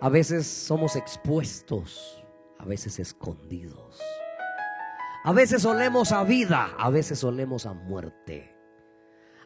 A 0.00 0.08
veces 0.08 0.46
somos 0.46 0.96
expuestos, 0.96 2.24
a 2.58 2.64
veces 2.64 2.98
escondidos. 2.98 4.00
A 5.24 5.32
veces 5.32 5.64
olemos 5.64 6.12
a 6.12 6.22
vida, 6.22 6.70
a 6.78 6.90
veces 6.90 7.22
olemos 7.24 7.66
a 7.66 7.74
muerte. 7.74 8.54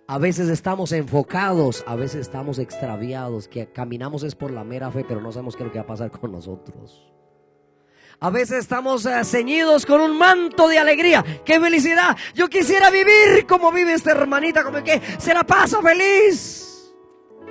A 0.06 0.18
veces 0.18 0.48
estamos 0.48 0.92
enfocados, 0.92 1.84
a 1.86 1.96
veces 1.96 2.20
estamos 2.20 2.58
extraviados, 2.58 3.48
que 3.48 3.72
caminamos 3.72 4.24
es 4.24 4.34
por 4.34 4.50
la 4.50 4.64
mera 4.64 4.90
fe, 4.90 5.04
pero 5.08 5.22
no 5.22 5.32
sabemos 5.32 5.56
qué 5.56 5.62
es 5.62 5.66
lo 5.68 5.72
que 5.72 5.78
va 5.78 5.84
a 5.84 5.86
pasar 5.86 6.10
con 6.10 6.32
nosotros. 6.32 7.10
A 8.20 8.30
veces 8.30 8.58
estamos 8.58 9.06
eh, 9.06 9.24
ceñidos 9.24 9.86
con 9.86 10.00
un 10.00 10.16
manto 10.18 10.68
de 10.68 10.78
alegría. 10.78 11.24
¡Qué 11.44 11.58
felicidad! 11.58 12.16
Yo 12.34 12.48
quisiera 12.48 12.90
vivir 12.90 13.46
como 13.48 13.72
vive 13.72 13.94
esta 13.94 14.12
hermanita, 14.12 14.62
como 14.62 14.84
que 14.84 15.00
se 15.18 15.32
la 15.32 15.44
pasa 15.44 15.80
feliz. 15.80 16.71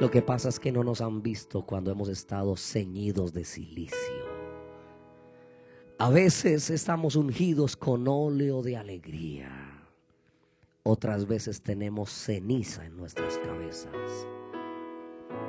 Lo 0.02 0.10
que 0.10 0.24
pasa 0.24 0.50
es 0.50 0.60
que 0.60 0.72
no 0.72 0.84
nos 0.84 1.00
han 1.00 1.22
visto 1.22 1.64
cuando 1.64 1.92
hemos 1.92 2.10
estado 2.10 2.56
ceñidos 2.58 3.34
de 3.34 3.46
silicio. 3.46 4.26
A 6.00 6.10
veces 6.10 6.72
estamos 6.72 7.16
ungidos 7.16 7.78
con 7.78 8.08
óleo 8.08 8.64
de 8.64 8.78
alegría. 8.78 9.52
Otras 10.82 11.28
veces 11.28 11.62
tenemos 11.62 12.10
ceniza 12.10 12.84
en 12.84 12.98
nuestras 12.98 13.38
cabezas. 13.38 14.28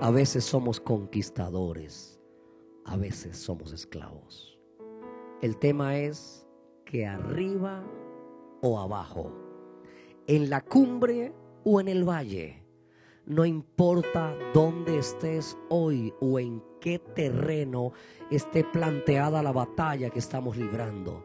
A 0.02 0.10
veces 0.10 0.44
somos 0.44 0.78
conquistadores, 0.80 2.20
a 2.84 2.98
veces 2.98 3.38
somos 3.38 3.72
esclavos. 3.72 4.58
El 5.40 5.56
tema 5.56 5.96
es 5.96 6.46
que 6.84 7.06
arriba 7.06 7.86
o 8.60 8.78
abajo, 8.78 9.32
en 10.26 10.50
la 10.50 10.60
cumbre 10.60 11.32
o 11.64 11.80
en 11.80 11.88
el 11.88 12.06
valle, 12.06 12.61
no 13.26 13.44
importa 13.44 14.36
dónde 14.52 14.98
estés 14.98 15.56
hoy 15.68 16.12
o 16.20 16.38
en 16.38 16.62
qué 16.80 16.98
terreno 16.98 17.92
esté 18.30 18.64
planteada 18.64 19.42
la 19.42 19.52
batalla 19.52 20.10
que 20.10 20.18
estamos 20.18 20.56
librando, 20.56 21.24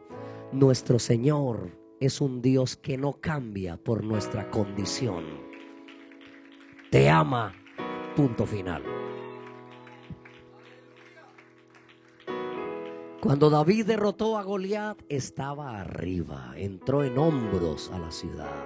nuestro 0.52 0.98
Señor 0.98 1.76
es 2.00 2.20
un 2.20 2.40
Dios 2.40 2.76
que 2.76 2.96
no 2.96 3.14
cambia 3.20 3.76
por 3.76 4.04
nuestra 4.04 4.50
condición. 4.50 5.24
Te 6.90 7.10
ama, 7.10 7.54
punto 8.16 8.46
final. 8.46 8.97
Cuando 13.20 13.50
David 13.50 13.86
derrotó 13.86 14.38
a 14.38 14.44
Goliat, 14.44 15.02
estaba 15.08 15.80
arriba, 15.80 16.52
entró 16.56 17.02
en 17.02 17.18
hombros 17.18 17.90
a 17.92 17.98
la 17.98 18.12
ciudad. 18.12 18.64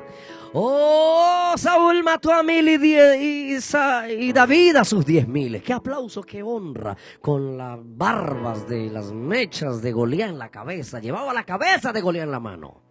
Oh, 0.53 1.55
Saúl 1.57 2.03
mató 2.05 2.31
a 2.31 2.43
mil 2.43 2.69
y, 2.69 3.57
y, 3.57 4.33
David 4.35 4.77
a 4.77 4.85
sus 4.85 5.07
diez 5.07 5.27
miles. 5.27 5.63
Qué 5.63 5.73
aplauso, 5.73 6.23
qué 6.23 6.43
honra. 6.43 6.95
Con 7.23 7.57
las 7.57 7.79
barbas 7.83 8.69
de 8.69 8.91
las 8.91 9.11
mechas 9.11 9.81
de 9.81 9.93
Goliat 9.93 10.29
en 10.29 10.39
la 10.39 10.51
cabeza. 10.51 11.01
Llevaba 11.01 11.33
la 11.33 11.45
cabeza 11.45 11.91
de 11.91 12.03
Goliat 12.03 12.25
en 12.25 12.33
la 12.33 12.41
mano. 12.41 12.83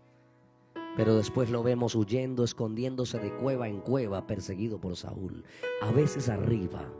Pero 0.97 1.15
después 1.15 1.51
lo 1.51 1.61
vemos 1.61 1.93
huyendo, 1.93 2.43
escondiéndose 2.43 3.19
de 3.19 3.31
cueva 3.35 3.67
en 3.67 3.81
cueva, 3.81 4.25
perseguido 4.25 4.81
por 4.81 4.95
Saúl. 4.95 5.43
A 5.83 5.91
veces 5.91 6.27
arriba, 6.27 6.91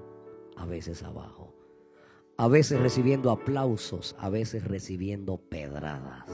a 0.56 0.68
veces 0.68 1.02
abajo. 1.02 1.51
A 2.42 2.48
veces 2.48 2.80
recibiendo 2.80 3.30
aplausos, 3.30 4.16
a 4.18 4.28
veces 4.32 4.68
recibiendo 4.68 5.38
pedradas. 5.38 6.26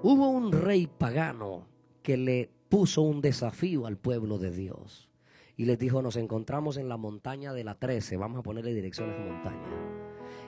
Hubo 0.00 0.28
un 0.28 0.52
rey 0.52 0.86
pagano 0.86 1.66
que 2.04 2.16
le 2.16 2.52
puso 2.68 3.02
un 3.02 3.20
desafío 3.20 3.86
al 3.86 3.96
pueblo 3.96 4.38
de 4.38 4.52
Dios. 4.52 5.10
Y 5.56 5.64
les 5.64 5.76
dijo, 5.76 6.02
nos 6.02 6.14
encontramos 6.14 6.76
en 6.76 6.88
la 6.88 6.96
montaña 6.96 7.52
de 7.52 7.64
la 7.64 7.80
13, 7.80 8.16
vamos 8.16 8.38
a 8.38 8.42
ponerle 8.44 8.72
dirección 8.72 9.10
a 9.10 9.18
montaña 9.18 9.68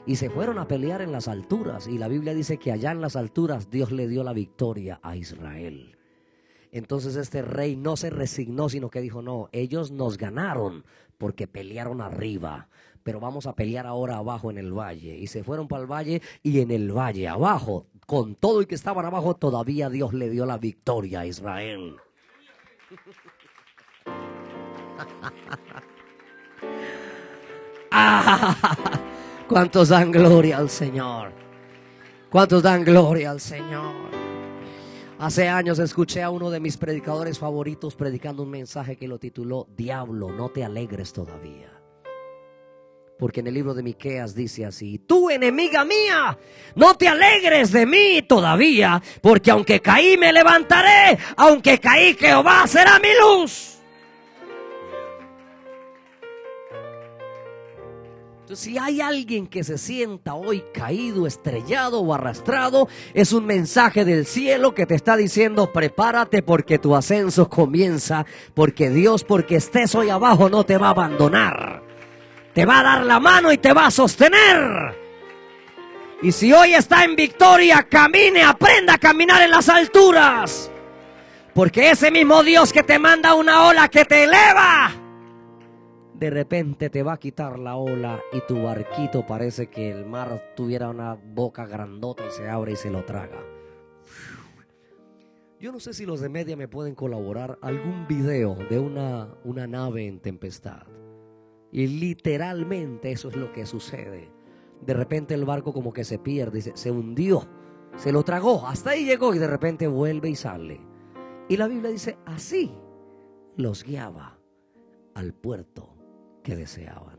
y 0.06 0.14
se 0.14 0.30
fueron 0.30 0.58
a 0.58 0.68
pelear 0.68 1.02
en 1.02 1.10
las 1.10 1.26
alturas. 1.26 1.88
Y 1.88 1.98
la 1.98 2.06
Biblia 2.06 2.32
dice 2.32 2.58
que 2.58 2.70
allá 2.70 2.92
en 2.92 3.00
las 3.00 3.16
alturas 3.16 3.70
Dios 3.70 3.90
le 3.90 4.06
dio 4.06 4.22
la 4.22 4.32
victoria 4.32 5.00
a 5.02 5.16
Israel. 5.16 5.96
Entonces 6.70 7.16
este 7.16 7.42
rey 7.42 7.74
no 7.74 7.96
se 7.96 8.08
resignó, 8.08 8.68
sino 8.68 8.88
que 8.88 9.00
dijo, 9.00 9.20
no, 9.20 9.48
ellos 9.52 9.90
nos 9.90 10.16
ganaron 10.16 10.84
porque 11.18 11.46
pelearon 11.46 12.00
arriba, 12.00 12.68
pero 13.02 13.20
vamos 13.20 13.46
a 13.46 13.54
pelear 13.54 13.86
ahora 13.86 14.16
abajo 14.16 14.50
en 14.50 14.58
el 14.58 14.72
valle. 14.72 15.16
Y 15.16 15.26
se 15.26 15.44
fueron 15.44 15.68
para 15.68 15.82
el 15.82 15.90
valle 15.90 16.22
y 16.42 16.60
en 16.60 16.70
el 16.70 16.92
valle 16.92 17.28
abajo, 17.28 17.86
con 18.06 18.34
todo 18.34 18.62
y 18.62 18.66
que 18.66 18.74
estaban 18.74 19.06
abajo, 19.06 19.36
todavía 19.36 19.88
Dios 19.88 20.12
le 20.12 20.30
dio 20.30 20.46
la 20.46 20.58
victoria 20.58 21.20
a 21.20 21.26
Israel. 21.26 21.96
ah, 27.90 28.56
¿Cuántos 29.48 29.88
dan 29.88 30.10
gloria 30.10 30.58
al 30.58 30.70
Señor? 30.70 31.32
¿Cuántos 32.30 32.62
dan 32.62 32.84
gloria 32.84 33.30
al 33.30 33.40
Señor? 33.40 34.02
Hace 35.18 35.48
años 35.48 35.78
escuché 35.78 36.22
a 36.22 36.30
uno 36.30 36.50
de 36.50 36.58
mis 36.58 36.76
predicadores 36.76 37.38
favoritos 37.38 37.94
predicando 37.94 38.42
un 38.42 38.50
mensaje 38.50 38.96
que 38.96 39.06
lo 39.06 39.18
tituló 39.18 39.68
Diablo, 39.76 40.32
no 40.32 40.48
te 40.48 40.64
alegres 40.64 41.12
todavía. 41.12 41.71
Porque 43.22 43.38
en 43.38 43.46
el 43.46 43.54
libro 43.54 43.72
de 43.72 43.84
Miqueas 43.84 44.34
dice 44.34 44.66
así: 44.66 44.98
Tú, 44.98 45.30
enemiga 45.30 45.84
mía, 45.84 46.36
no 46.74 46.96
te 46.96 47.06
alegres 47.06 47.70
de 47.70 47.86
mí 47.86 48.22
todavía, 48.22 49.00
porque 49.20 49.52
aunque 49.52 49.78
caí 49.78 50.18
me 50.18 50.32
levantaré, 50.32 51.16
aunque 51.36 51.78
caí 51.78 52.14
Jehová 52.14 52.66
será 52.66 52.98
mi 52.98 53.10
luz. 53.20 53.78
si 58.56 58.76
hay 58.76 59.00
alguien 59.00 59.46
que 59.46 59.62
se 59.62 59.78
sienta 59.78 60.34
hoy 60.34 60.64
caído, 60.74 61.26
estrellado 61.28 62.00
o 62.00 62.12
arrastrado, 62.12 62.88
es 63.14 63.32
un 63.32 63.46
mensaje 63.46 64.04
del 64.04 64.26
cielo 64.26 64.74
que 64.74 64.84
te 64.84 64.96
está 64.96 65.16
diciendo, 65.16 65.72
prepárate 65.72 66.42
porque 66.42 66.78
tu 66.78 66.96
ascenso 66.96 67.48
comienza, 67.48 68.26
porque 68.52 68.90
Dios, 68.90 69.22
porque 69.22 69.56
estés 69.56 69.94
hoy 69.94 70.10
abajo, 70.10 70.50
no 70.50 70.64
te 70.64 70.76
va 70.76 70.88
a 70.88 70.90
abandonar. 70.90 71.91
Te 72.54 72.66
va 72.66 72.80
a 72.80 72.82
dar 72.82 73.04
la 73.04 73.18
mano 73.18 73.52
y 73.52 73.58
te 73.58 73.72
va 73.72 73.86
a 73.86 73.90
sostener. 73.90 74.94
Y 76.22 76.30
si 76.32 76.52
hoy 76.52 76.74
está 76.74 77.04
en 77.04 77.16
victoria, 77.16 77.86
camine, 77.88 78.42
aprenda 78.42 78.94
a 78.94 78.98
caminar 78.98 79.42
en 79.42 79.50
las 79.50 79.68
alturas. 79.68 80.70
Porque 81.54 81.90
ese 81.90 82.10
mismo 82.10 82.42
Dios 82.42 82.72
que 82.72 82.82
te 82.82 82.98
manda 82.98 83.34
una 83.34 83.66
ola 83.68 83.88
que 83.88 84.04
te 84.04 84.24
eleva, 84.24 84.92
de 86.14 86.30
repente 86.30 86.88
te 86.88 87.02
va 87.02 87.14
a 87.14 87.18
quitar 87.18 87.58
la 87.58 87.76
ola 87.76 88.20
y 88.32 88.40
tu 88.46 88.62
barquito 88.62 89.26
parece 89.26 89.68
que 89.68 89.90
el 89.90 90.06
mar 90.06 90.52
tuviera 90.54 90.88
una 90.88 91.14
boca 91.14 91.66
grandota 91.66 92.24
y 92.26 92.30
se 92.30 92.48
abre 92.48 92.72
y 92.72 92.76
se 92.76 92.90
lo 92.90 93.04
traga. 93.04 93.42
Yo 95.58 95.72
no 95.72 95.80
sé 95.80 95.92
si 95.92 96.06
los 96.06 96.20
de 96.20 96.28
media 96.28 96.56
me 96.56 96.68
pueden 96.68 96.94
colaborar 96.94 97.58
algún 97.60 98.06
video 98.06 98.54
de 98.70 98.78
una, 98.78 99.34
una 99.44 99.66
nave 99.66 100.06
en 100.06 100.20
tempestad. 100.20 100.82
Y 101.72 101.86
literalmente 101.86 103.10
eso 103.10 103.30
es 103.30 103.36
lo 103.36 103.50
que 103.50 103.64
sucede. 103.64 104.30
De 104.82 104.92
repente 104.92 105.32
el 105.34 105.46
barco 105.46 105.72
como 105.72 105.92
que 105.92 106.04
se 106.04 106.18
pierde, 106.18 106.60
se, 106.60 106.90
hundió, 106.90 107.48
se 107.96 108.12
lo 108.12 108.22
tragó, 108.22 108.66
hasta 108.66 108.90
ahí 108.90 109.06
llegó 109.06 109.34
y 109.34 109.38
de 109.38 109.46
repente 109.46 109.88
vuelve 109.88 110.28
y 110.28 110.36
sale. 110.36 110.80
Y 111.48 111.56
la 111.56 111.68
Biblia 111.68 111.90
dice, 111.90 112.18
así 112.26 112.70
los 113.56 113.84
guiaba 113.84 114.38
al 115.14 115.32
puerto 115.32 115.94
que 116.42 116.56
deseaban. 116.56 117.18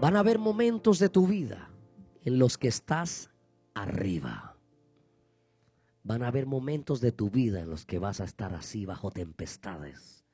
Van 0.00 0.16
a 0.16 0.20
haber 0.20 0.38
momentos 0.38 0.98
de 0.98 1.08
tu 1.08 1.26
vida 1.26 1.70
en 2.24 2.38
los 2.38 2.56
que 2.56 2.68
estás 2.68 3.30
arriba. 3.74 4.53
Van 6.04 6.22
a 6.22 6.28
haber 6.28 6.46
momentos 6.46 7.00
de 7.00 7.10
tu 7.10 7.30
vida 7.30 7.60
en 7.60 7.70
los 7.70 7.84
que 7.84 7.98
vas 7.98 8.20
a 8.20 8.24
estar 8.24 8.54
así 8.54 8.86
bajo 8.86 9.10
tempestades. 9.10 10.24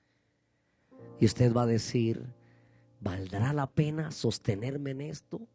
Y 1.18 1.24
usted 1.24 1.54
va 1.54 1.62
a 1.62 1.66
decir, 1.66 2.34
¿valdrá 3.00 3.52
la 3.52 3.70
pena 3.70 4.10
sostenerme 4.10 4.90
en 4.90 5.00
esto? 5.00 5.48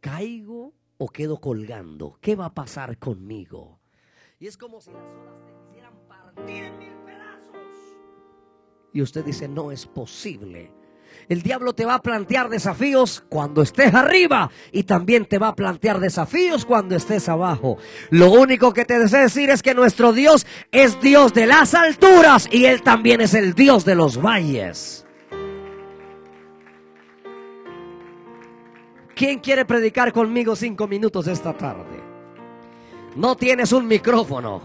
¿Caigo 0.00 0.74
o 0.98 1.08
quedo 1.08 1.40
colgando? 1.40 2.16
¿Qué 2.20 2.36
va 2.36 2.46
a 2.46 2.54
pasar 2.54 2.98
conmigo? 2.98 3.80
Y 4.38 4.46
es 4.46 4.56
como 4.56 4.80
si 4.80 4.92
las 4.92 5.02
olas 5.02 5.44
te 5.44 5.52
quisieran 5.66 5.94
partir 6.06 6.64
en 6.64 6.78
mil 6.78 7.00
y 8.92 9.02
usted 9.02 9.24
dice, 9.24 9.48
no 9.48 9.70
es 9.70 9.86
posible. 9.86 10.72
El 11.28 11.42
diablo 11.42 11.72
te 11.72 11.84
va 11.84 11.94
a 11.94 12.02
plantear 12.02 12.48
desafíos 12.48 13.22
cuando 13.28 13.62
estés 13.62 13.94
arriba 13.94 14.50
y 14.72 14.82
también 14.84 15.26
te 15.26 15.38
va 15.38 15.48
a 15.48 15.54
plantear 15.54 16.00
desafíos 16.00 16.64
cuando 16.64 16.96
estés 16.96 17.28
abajo. 17.28 17.78
Lo 18.10 18.30
único 18.30 18.72
que 18.72 18.84
te 18.84 18.98
deseo 18.98 19.20
decir 19.20 19.50
es 19.50 19.62
que 19.62 19.74
nuestro 19.74 20.12
Dios 20.12 20.46
es 20.72 21.00
Dios 21.00 21.32
de 21.32 21.46
las 21.46 21.74
alturas 21.74 22.48
y 22.50 22.64
Él 22.64 22.82
también 22.82 23.20
es 23.20 23.34
el 23.34 23.54
Dios 23.54 23.84
de 23.84 23.94
los 23.94 24.20
valles. 24.20 25.06
¿Quién 29.14 29.40
quiere 29.40 29.66
predicar 29.66 30.12
conmigo 30.12 30.56
cinco 30.56 30.88
minutos 30.88 31.26
esta 31.26 31.52
tarde? 31.52 32.00
No 33.16 33.36
tienes 33.36 33.72
un 33.72 33.86
micrófono, 33.86 34.62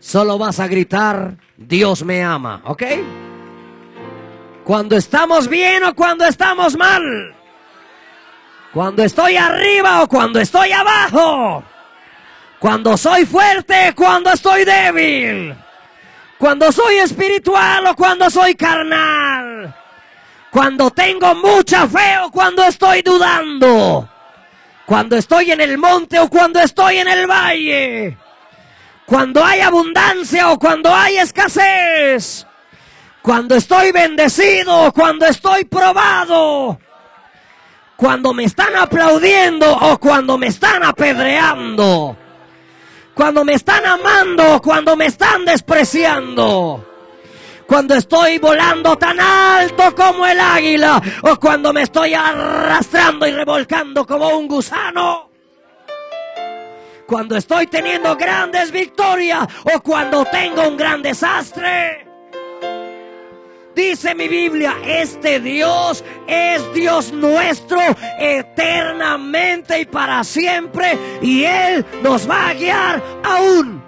solo 0.00 0.38
vas 0.38 0.58
a 0.60 0.66
gritar, 0.66 1.36
Dios 1.56 2.04
me 2.04 2.24
ama, 2.24 2.62
¿ok? 2.64 2.82
Cuando 4.66 4.96
estamos 4.96 5.46
bien 5.46 5.84
o 5.84 5.94
cuando 5.94 6.24
estamos 6.24 6.76
mal. 6.76 7.32
Cuando 8.74 9.04
estoy 9.04 9.36
arriba 9.36 10.02
o 10.02 10.08
cuando 10.08 10.40
estoy 10.40 10.72
abajo. 10.72 11.62
Cuando 12.58 12.96
soy 12.96 13.24
fuerte, 13.26 13.92
cuando 13.94 14.32
estoy 14.32 14.64
débil. 14.64 15.54
Cuando 16.36 16.72
soy 16.72 16.96
espiritual 16.96 17.86
o 17.86 17.94
cuando 17.94 18.28
soy 18.28 18.56
carnal. 18.56 19.72
Cuando 20.50 20.90
tengo 20.90 21.32
mucha 21.36 21.86
fe 21.86 22.18
o 22.24 22.32
cuando 22.32 22.64
estoy 22.64 23.02
dudando. 23.02 24.08
Cuando 24.84 25.14
estoy 25.14 25.52
en 25.52 25.60
el 25.60 25.78
monte 25.78 26.18
o 26.18 26.28
cuando 26.28 26.58
estoy 26.58 26.98
en 26.98 27.06
el 27.06 27.28
valle. 27.28 28.18
Cuando 29.06 29.44
hay 29.44 29.60
abundancia 29.60 30.50
o 30.50 30.58
cuando 30.58 30.92
hay 30.92 31.18
escasez 31.18 32.44
cuando 33.26 33.56
estoy 33.56 33.90
bendecido, 33.90 34.92
cuando 34.92 35.26
estoy 35.26 35.64
probado, 35.64 36.78
cuando 37.96 38.32
me 38.32 38.44
están 38.44 38.76
aplaudiendo 38.76 39.68
o 39.68 39.98
cuando 39.98 40.38
me 40.38 40.46
están 40.46 40.84
apedreando, 40.84 42.16
cuando 43.12 43.44
me 43.44 43.54
están 43.54 43.84
amando 43.84 44.54
o 44.54 44.62
cuando 44.62 44.94
me 44.94 45.06
están 45.06 45.44
despreciando. 45.44 46.86
Cuando 47.66 47.96
estoy 47.96 48.38
volando 48.38 48.96
tan 48.96 49.18
alto 49.18 49.92
como 49.96 50.24
el 50.24 50.38
águila 50.38 51.02
o 51.22 51.34
cuando 51.34 51.72
me 51.72 51.82
estoy 51.82 52.14
arrastrando 52.14 53.26
y 53.26 53.32
revolcando 53.32 54.06
como 54.06 54.28
un 54.38 54.46
gusano 54.46 55.30
cuando 57.08 57.36
estoy 57.36 57.66
teniendo 57.66 58.16
grandes 58.16 58.70
victorias 58.70 59.48
o 59.74 59.80
cuando 59.80 60.24
tengo 60.26 60.68
un 60.68 60.76
gran 60.76 61.02
desastre. 61.02 62.06
Dice 63.76 64.14
mi 64.14 64.26
Biblia, 64.26 64.74
este 64.86 65.38
Dios 65.38 66.02
es 66.26 66.72
Dios 66.72 67.12
nuestro 67.12 67.78
eternamente 68.18 69.78
y 69.80 69.84
para 69.84 70.24
siempre 70.24 70.98
y 71.20 71.44
Él 71.44 71.84
nos 72.02 72.28
va 72.28 72.48
a 72.48 72.54
guiar 72.54 73.02
aún. 73.22 73.85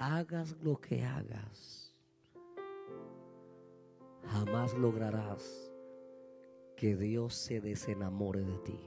Hagas 0.00 0.56
lo 0.62 0.80
que 0.80 1.04
hagas, 1.04 1.94
jamás 4.28 4.72
lograrás 4.72 5.70
que 6.74 6.96
Dios 6.96 7.34
se 7.34 7.60
desenamore 7.60 8.40
de 8.40 8.58
ti. 8.60 8.80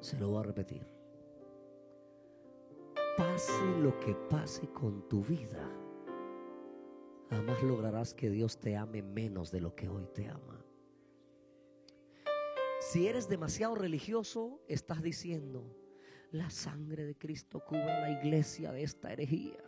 Se 0.00 0.18
lo 0.18 0.28
voy 0.28 0.40
a 0.40 0.42
repetir. 0.44 0.86
Pase 3.18 3.52
lo 3.82 3.98
que 4.00 4.14
pase 4.14 4.66
con 4.70 5.06
tu 5.08 5.22
vida 5.22 5.83
jamás 7.30 7.62
lograrás 7.62 8.14
que 8.14 8.30
Dios 8.30 8.58
te 8.58 8.76
ame 8.76 9.02
menos 9.02 9.50
de 9.50 9.60
lo 9.60 9.74
que 9.74 9.88
hoy 9.88 10.06
te 10.14 10.28
ama. 10.28 10.64
Si 12.80 13.06
eres 13.06 13.28
demasiado 13.28 13.74
religioso, 13.74 14.60
estás 14.68 15.02
diciendo, 15.02 15.74
la 16.32 16.50
sangre 16.50 17.04
de 17.04 17.16
Cristo 17.16 17.64
cubre 17.64 17.86
la 17.86 18.10
iglesia 18.10 18.72
de 18.72 18.82
esta 18.82 19.12
herejía. 19.12 19.62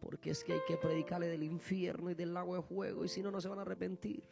Porque 0.00 0.30
es 0.30 0.44
que 0.44 0.54
hay 0.54 0.60
que 0.66 0.76
predicarle 0.76 1.28
del 1.28 1.42
infierno 1.42 2.10
y 2.10 2.14
del 2.14 2.36
agua 2.36 2.56
de 2.56 2.62
fuego 2.62 3.04
y 3.04 3.08
si 3.08 3.22
no, 3.22 3.30
no 3.30 3.40
se 3.40 3.48
van 3.48 3.58
a 3.58 3.62
arrepentir. 3.62 4.24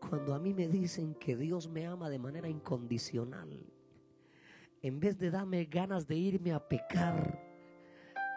Cuando 0.00 0.34
a 0.34 0.38
mí 0.38 0.52
me 0.52 0.68
dicen 0.68 1.14
que 1.14 1.36
Dios 1.36 1.68
me 1.68 1.86
ama 1.86 2.10
de 2.10 2.18
manera 2.18 2.48
incondicional, 2.48 3.58
en 4.82 5.00
vez 5.00 5.18
de 5.18 5.30
darme 5.30 5.64
ganas 5.64 6.06
de 6.06 6.16
irme 6.16 6.52
a 6.52 6.68
pecar, 6.68 7.53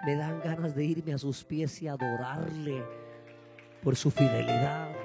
me 0.06 0.16
dan 0.16 0.40
ganas 0.42 0.76
de 0.76 0.86
irme 0.86 1.14
a 1.14 1.18
sus 1.18 1.44
pies 1.44 1.82
y 1.82 1.88
adorarle 1.88 2.84
por 3.84 3.96
su 3.96 4.12
fidelidad. 4.12 4.96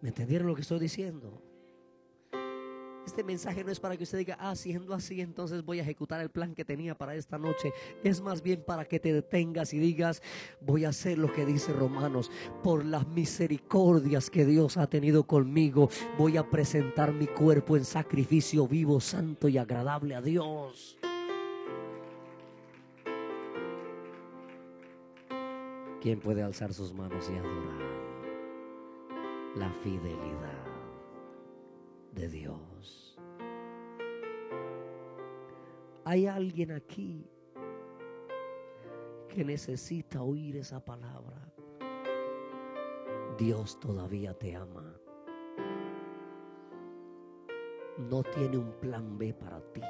¿Me 0.00 0.08
entendieron 0.08 0.48
lo 0.48 0.54
que 0.54 0.62
estoy 0.62 0.78
diciendo? 0.78 1.43
Este 3.14 3.22
mensaje 3.22 3.62
no 3.62 3.70
es 3.70 3.78
para 3.78 3.96
que 3.96 4.02
usted 4.02 4.18
diga, 4.18 4.36
ah, 4.40 4.56
siendo 4.56 4.92
así, 4.92 5.20
entonces 5.20 5.64
voy 5.64 5.78
a 5.78 5.82
ejecutar 5.82 6.20
el 6.20 6.30
plan 6.30 6.52
que 6.52 6.64
tenía 6.64 6.98
para 6.98 7.14
esta 7.14 7.38
noche. 7.38 7.72
Es 8.02 8.20
más 8.20 8.42
bien 8.42 8.64
para 8.64 8.86
que 8.86 8.98
te 8.98 9.12
detengas 9.12 9.72
y 9.72 9.78
digas, 9.78 10.20
voy 10.60 10.84
a 10.84 10.88
hacer 10.88 11.18
lo 11.18 11.32
que 11.32 11.46
dice 11.46 11.72
Romanos. 11.72 12.32
Por 12.64 12.84
las 12.84 13.06
misericordias 13.06 14.30
que 14.30 14.44
Dios 14.44 14.76
ha 14.78 14.88
tenido 14.88 15.28
conmigo, 15.28 15.88
voy 16.18 16.36
a 16.36 16.50
presentar 16.50 17.12
mi 17.12 17.28
cuerpo 17.28 17.76
en 17.76 17.84
sacrificio 17.84 18.66
vivo, 18.66 18.98
santo 19.00 19.46
y 19.46 19.58
agradable 19.58 20.16
a 20.16 20.20
Dios. 20.20 20.98
¿Quién 26.02 26.18
puede 26.18 26.42
alzar 26.42 26.74
sus 26.74 26.92
manos 26.92 27.30
y 27.32 27.36
adorar 27.36 27.78
la 29.54 29.70
fidelidad 29.84 30.64
de 32.12 32.28
Dios? 32.28 32.73
Hay 36.06 36.26
alguien 36.26 36.72
aquí 36.72 37.26
que 39.28 39.42
necesita 39.42 40.22
oír 40.22 40.56
esa 40.56 40.84
palabra. 40.84 41.50
Dios 43.38 43.80
todavía 43.80 44.34
te 44.34 44.54
ama. 44.54 44.94
No 48.10 48.22
tiene 48.22 48.58
un 48.58 48.72
plan 48.80 49.16
B 49.16 49.32
para 49.32 49.60
ti. 49.72 49.80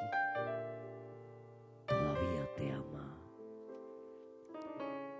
Todavía 1.86 2.54
te 2.54 2.70
ama. 2.70 3.18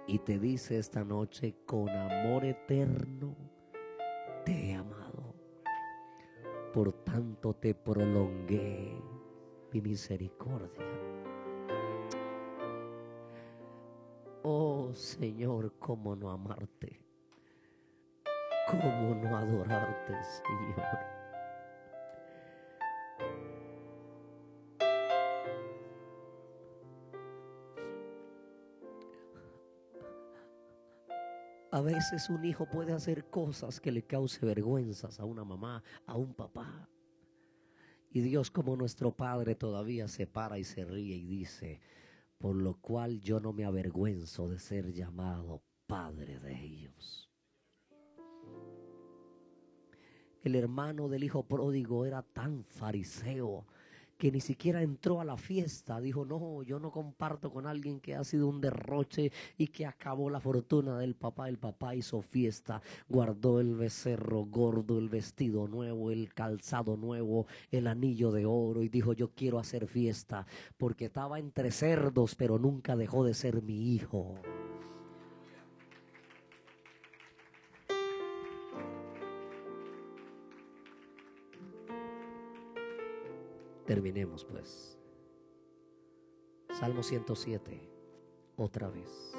Y 0.07 0.21
te 0.21 0.39
dice 0.39 0.79
esta 0.79 1.03
noche, 1.03 1.57
con 1.67 1.89
amor 1.89 2.45
eterno, 2.45 3.37
te 4.45 4.71
he 4.71 4.75
amado. 4.75 5.35
Por 6.73 6.93
tanto 6.93 7.55
te 7.55 7.75
prolongué 7.75 9.03
mi 9.75 9.81
misericordia. 9.81 10.85
Oh 14.43 14.93
Señor, 14.95 15.73
cómo 15.79 16.15
no 16.15 16.31
amarte, 16.31 17.01
cómo 18.69 19.15
no 19.17 19.37
adorarte, 19.37 20.15
Señor. 20.23 21.15
A 31.73 31.81
veces 31.81 32.31
un 32.31 32.45
hijo 32.45 32.67
puede 32.67 32.93
hacer 32.93 33.25
cosas 33.25 33.81
que 33.81 33.91
le 33.91 34.07
cause 34.07 34.47
vergüenzas 34.47 35.19
a 35.19 35.25
una 35.25 35.43
mamá, 35.43 35.83
a 36.07 36.17
un 36.17 36.33
papá. 36.33 36.89
Y 38.15 38.23
Dios 38.23 38.51
como 38.51 38.77
nuestro 38.77 39.11
Padre 39.11 39.57
todavía 39.57 40.09
se 40.09 40.27
para 40.27 40.59
y 40.59 40.65
se 40.65 40.87
ríe 40.87 41.17
y 41.17 41.27
dice, 41.27 41.81
por 42.39 42.57
lo 42.57 42.81
cual 42.81 43.21
yo 43.21 43.41
no 43.41 43.53
me 43.53 43.67
avergüenzo 43.67 44.49
de 44.49 44.59
ser 44.59 44.93
llamado 44.93 45.61
Padre 45.87 46.39
de 46.39 46.59
ellos. 46.59 47.29
el 50.45 50.57
hermano 50.57 51.09
del 51.09 51.25
hijo 51.25 51.43
pródigo 51.43 52.05
era 52.05 52.23
tan 52.23 52.65
fariseo 52.65 53.67
que 54.25 54.33
ni 54.33 54.41
siquiera 54.41 54.81
entró 54.81 55.21
a 55.21 55.25
la 55.27 55.37
fiesta. 55.37 56.01
Dijo, 56.01 56.25
no, 56.25 56.63
yo 56.63 56.79
no 56.79 56.91
comparto 56.91 57.53
con 57.53 57.67
alguien 57.67 58.01
que 58.01 58.15
ha 58.15 58.25
sido 58.25 58.49
un 58.49 58.59
derroche 58.59 59.31
y 59.59 59.67
que 59.67 59.85
acabó 59.85 60.31
la 60.31 60.41
fortuna 60.41 60.99
del 60.99 61.15
papá. 61.15 61.47
El 61.47 61.59
papá 61.59 61.95
hizo 61.95 62.23
fiesta, 62.23 62.81
guardó 63.07 63.61
el 63.61 63.75
becerro 63.75 64.47
gordo, 64.47 64.99
el 64.99 65.11
vestido 65.11 65.69
nuevo, 65.69 66.11
el 66.11 66.33
calzado 66.33 66.97
nuevo, 66.97 67.47
el 67.71 67.87
anillo 67.87 68.33
de 68.33 68.47
oro 68.47 68.83
y 68.83 68.89
dijo, 68.89 69.13
yo 69.13 69.29
quiero 69.35 69.59
hacer 69.59 69.89
fiesta 69.89 70.47
porque 70.79 71.05
estaba 71.05 71.39
entre 71.39 71.71
cerdos, 71.71 72.35
pero 72.35 72.59
nunca 72.59 72.97
dejó 72.97 73.25
de 73.25 73.35
ser 73.35 73.61
mi 73.61 73.93
hijo. 73.93 74.37
Terminemos 83.95 84.45
pues. 84.45 84.99
Salmo 86.81 87.05
107, 87.05 87.81
otra 88.57 88.91
vez. 88.91 89.33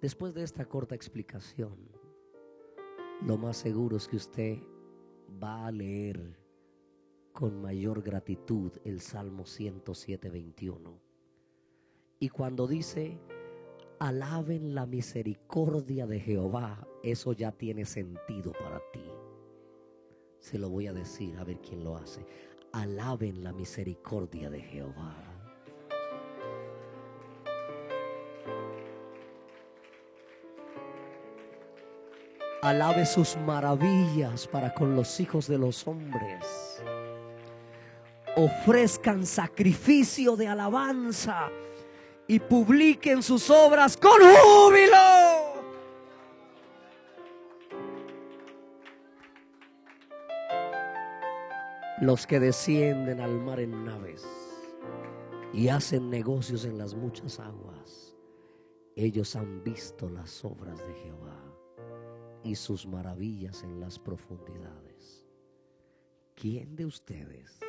Después 0.00 0.34
de 0.34 0.42
esta 0.42 0.64
corta 0.64 0.96
explicación, 0.96 1.76
lo 3.24 3.38
más 3.38 3.58
seguro 3.58 3.96
es 3.96 4.08
que 4.08 4.16
usted 4.16 4.58
va 5.40 5.68
a 5.68 5.70
leer 5.70 6.36
con 7.32 7.62
mayor 7.62 8.02
gratitud 8.02 8.72
el 8.82 9.00
Salmo 9.00 9.46
107, 9.46 10.30
21. 10.30 11.00
Y 12.18 12.28
cuando 12.30 12.66
dice, 12.66 13.20
alaben 14.00 14.74
la 14.74 14.86
misericordia 14.86 16.08
de 16.08 16.18
Jehová, 16.18 16.88
eso 17.04 17.32
ya 17.32 17.52
tiene 17.52 17.84
sentido 17.84 18.50
para 18.50 18.80
ti. 18.92 19.04
Se 20.42 20.58
lo 20.58 20.68
voy 20.68 20.88
a 20.88 20.92
decir 20.92 21.38
a 21.38 21.44
ver 21.44 21.58
quién 21.60 21.84
lo 21.84 21.96
hace. 21.96 22.26
Alaben 22.72 23.44
la 23.44 23.52
misericordia 23.52 24.50
de 24.50 24.60
Jehová. 24.60 25.14
Alabe 32.60 33.06
sus 33.06 33.36
maravillas 33.36 34.48
para 34.48 34.74
con 34.74 34.96
los 34.96 35.20
hijos 35.20 35.46
de 35.46 35.58
los 35.58 35.86
hombres. 35.86 36.82
Ofrezcan 38.34 39.24
sacrificio 39.24 40.34
de 40.34 40.48
alabanza 40.48 41.50
y 42.26 42.40
publiquen 42.40 43.22
sus 43.22 43.48
obras 43.48 43.96
con 43.96 44.20
júbilo. 44.20 45.21
Los 52.02 52.26
que 52.26 52.40
descienden 52.40 53.20
al 53.20 53.40
mar 53.40 53.60
en 53.60 53.84
naves 53.84 54.26
y 55.52 55.68
hacen 55.68 56.10
negocios 56.10 56.64
en 56.64 56.76
las 56.76 56.96
muchas 56.96 57.38
aguas, 57.38 58.16
ellos 58.96 59.36
han 59.36 59.62
visto 59.62 60.10
las 60.10 60.44
obras 60.44 60.84
de 60.84 60.94
Jehová 60.94 61.40
y 62.42 62.56
sus 62.56 62.88
maravillas 62.88 63.62
en 63.62 63.78
las 63.78 64.00
profundidades. 64.00 65.28
¿Quién 66.34 66.74
de 66.74 66.86
ustedes 66.86 67.60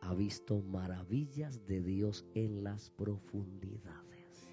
ha 0.00 0.14
visto 0.14 0.62
maravillas 0.62 1.66
de 1.66 1.82
Dios 1.82 2.24
en 2.32 2.64
las 2.64 2.88
profundidades? 2.88 4.48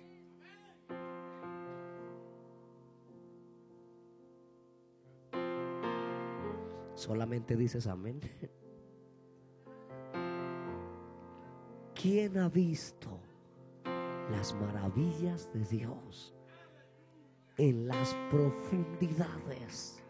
Solamente 6.95 7.55
dices 7.55 7.87
amén. 7.87 8.19
¿Quién 12.01 12.35
ha 12.39 12.49
visto 12.49 13.19
las 14.31 14.55
maravillas 14.55 15.47
de 15.53 15.63
Dios 15.65 16.33
en 17.57 17.87
las 17.87 18.15
profundidades? 18.31 20.01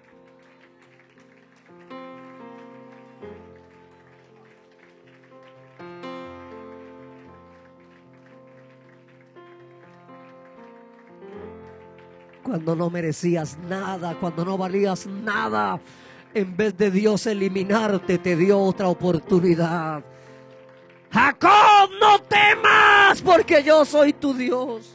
Cuando 12.41 12.73
no 12.73 12.89
merecías 12.89 13.57
nada, 13.67 14.17
cuando 14.17 14.45
no 14.45 14.57
valías 14.57 15.07
nada, 15.07 15.81
en 16.33 16.55
vez 16.55 16.77
de 16.77 16.89
Dios 16.89 17.27
eliminarte, 17.27 18.17
te 18.17 18.37
dio 18.37 18.59
otra 18.59 18.87
oportunidad. 18.87 20.10
Porque 23.31 23.63
yo 23.63 23.85
soy 23.85 24.11
tu 24.11 24.33
Dios. 24.33 24.93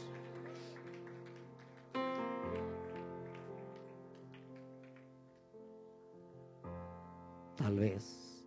Tal 7.55 7.79
vez 7.79 8.45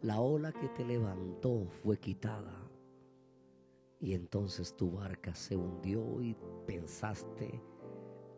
la 0.00 0.20
ola 0.20 0.52
que 0.52 0.68
te 0.68 0.84
levantó 0.84 1.66
fue 1.82 1.98
quitada 1.98 2.56
y 3.98 4.14
entonces 4.14 4.76
tu 4.76 4.92
barca 4.92 5.34
se 5.34 5.56
hundió 5.56 6.22
y 6.22 6.36
pensaste, 6.64 7.60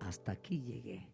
hasta 0.01 0.33
aquí 0.33 0.62
llegué. 0.62 1.07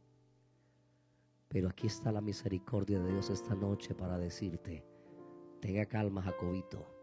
Pero 1.48 1.68
aquí 1.68 1.88
está 1.88 2.12
la 2.12 2.20
misericordia 2.20 3.00
de 3.00 3.10
Dios 3.10 3.28
esta 3.30 3.56
noche 3.56 3.92
para 3.92 4.18
decirte, 4.18 4.84
Tenga 5.60 5.84
calma, 5.84 6.22
Jacobito. 6.22 6.99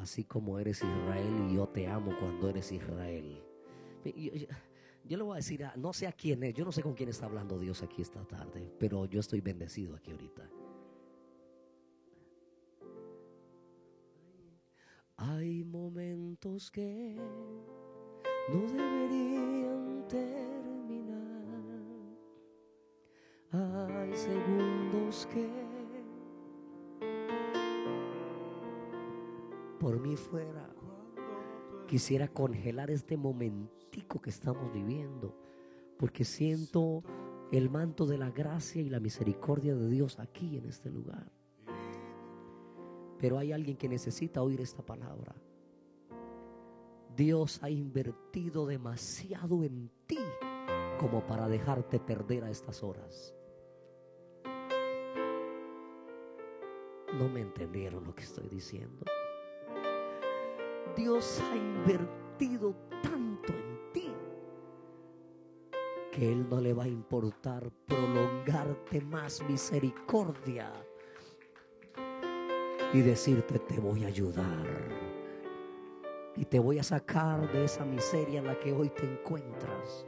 Así 0.00 0.24
como 0.24 0.58
eres 0.58 0.78
Israel 0.78 1.48
y 1.50 1.56
yo 1.56 1.66
te 1.68 1.86
amo 1.86 2.12
cuando 2.20 2.48
eres 2.48 2.70
Israel. 2.70 3.42
Yo, 5.04 5.16
le 5.16 5.22
voy 5.22 5.32
a 5.32 5.36
decir, 5.36 5.64
no 5.76 5.92
sé 5.92 6.06
a 6.06 6.12
quién 6.12 6.42
es, 6.44 6.54
yo 6.54 6.64
no 6.64 6.70
sé 6.72 6.82
con 6.82 6.94
quién 6.94 7.08
está 7.08 7.26
hablando 7.26 7.58
Dios 7.58 7.82
aquí 7.82 8.02
esta 8.02 8.24
tarde, 8.24 8.72
pero 8.78 9.06
yo 9.06 9.20
estoy 9.20 9.40
bendecido 9.40 9.96
aquí 9.96 10.12
ahorita. 10.12 10.48
Hay 15.16 15.64
momentos 15.64 16.70
que 16.70 17.16
no 18.48 18.60
deberían 18.60 20.06
terminar. 20.06 21.44
Hay 23.50 24.14
segundos 24.14 25.26
que 25.26 25.67
por 29.88 30.00
mí 30.00 30.16
fuera. 30.16 30.68
Quisiera 31.86 32.28
congelar 32.28 32.90
este 32.90 33.16
momentico 33.16 34.20
que 34.20 34.28
estamos 34.28 34.70
viviendo, 34.70 35.34
porque 35.98 36.24
siento 36.24 37.02
el 37.52 37.70
manto 37.70 38.04
de 38.04 38.18
la 38.18 38.30
gracia 38.30 38.82
y 38.82 38.90
la 38.90 39.00
misericordia 39.00 39.74
de 39.74 39.88
Dios 39.88 40.18
aquí 40.18 40.58
en 40.58 40.66
este 40.66 40.90
lugar. 40.90 41.32
Pero 43.18 43.38
hay 43.38 43.52
alguien 43.52 43.78
que 43.78 43.88
necesita 43.88 44.42
oír 44.42 44.60
esta 44.60 44.84
palabra. 44.84 45.34
Dios 47.16 47.58
ha 47.62 47.70
invertido 47.70 48.66
demasiado 48.66 49.64
en 49.64 49.90
ti 50.06 50.18
como 51.00 51.26
para 51.26 51.48
dejarte 51.48 51.98
perder 51.98 52.44
a 52.44 52.50
estas 52.50 52.82
horas. 52.82 53.34
No 57.14 57.26
me 57.30 57.40
entendieron 57.40 58.04
lo 58.04 58.14
que 58.14 58.24
estoy 58.24 58.48
diciendo. 58.48 59.06
Dios 60.98 61.40
ha 61.40 61.54
invertido 61.54 62.74
tanto 63.00 63.52
en 63.52 63.92
ti 63.92 64.12
que 66.10 66.32
Él 66.32 66.44
no 66.50 66.60
le 66.60 66.74
va 66.74 66.82
a 66.82 66.88
importar 66.88 67.70
prolongarte 67.86 69.00
más 69.00 69.40
misericordia 69.48 70.72
y 72.92 73.00
decirte 73.00 73.60
te 73.60 73.78
voy 73.78 74.02
a 74.02 74.08
ayudar 74.08 74.66
y 76.34 76.44
te 76.44 76.58
voy 76.58 76.80
a 76.80 76.82
sacar 76.82 77.48
de 77.52 77.66
esa 77.66 77.84
miseria 77.84 78.40
en 78.40 78.48
la 78.48 78.58
que 78.58 78.72
hoy 78.72 78.90
te 78.90 79.04
encuentras, 79.04 80.04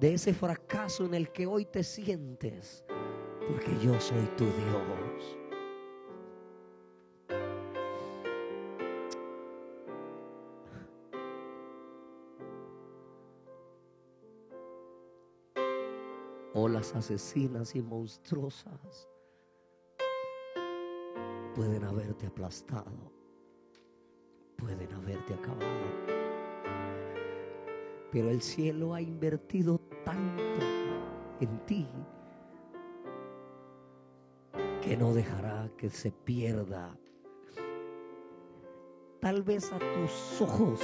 de 0.00 0.14
ese 0.14 0.34
fracaso 0.34 1.04
en 1.04 1.14
el 1.14 1.30
que 1.30 1.46
hoy 1.46 1.64
te 1.64 1.84
sientes, 1.84 2.84
porque 3.48 3.70
yo 3.80 4.00
soy 4.00 4.26
tu 4.36 4.46
Dios. 4.46 5.43
Asesinas 16.92 17.74
y 17.76 17.82
monstruosas 17.82 19.08
pueden 21.54 21.84
haberte 21.84 22.26
aplastado, 22.26 23.12
pueden 24.56 24.92
haberte 24.92 25.34
acabado. 25.34 26.14
Pero 28.10 28.30
el 28.30 28.42
cielo 28.42 28.94
ha 28.94 29.00
invertido 29.00 29.80
tanto 30.04 30.66
en 31.40 31.58
ti 31.66 31.88
que 34.82 34.96
no 34.96 35.14
dejará 35.14 35.70
que 35.78 35.90
se 35.90 36.10
pierda. 36.10 36.98
Tal 39.20 39.42
vez 39.42 39.72
a 39.72 39.78
tus 39.78 40.40
ojos 40.40 40.80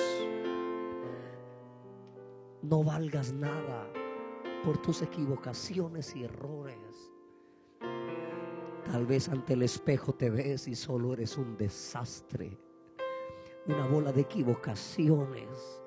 no 2.63 2.85
valgas 2.85 3.33
nada 3.33 4.00
por 4.65 4.79
tus 4.79 5.03
equivocaciones 5.03 6.15
y 6.17 6.25
errores. 6.25 7.13
Tal 8.85 9.07
vez 9.07 9.29
ante 9.29 9.53
el 9.53 9.63
espejo 9.63 10.15
te 10.15 10.31
ves 10.31 10.67
y 10.69 10.75
solo 10.75 11.13
eres 11.13 11.37
un 11.39 11.57
desastre, 11.57 12.59
una 13.67 13.87
bola 13.87 14.13
de 14.13 14.23
equivocaciones. 14.23 15.81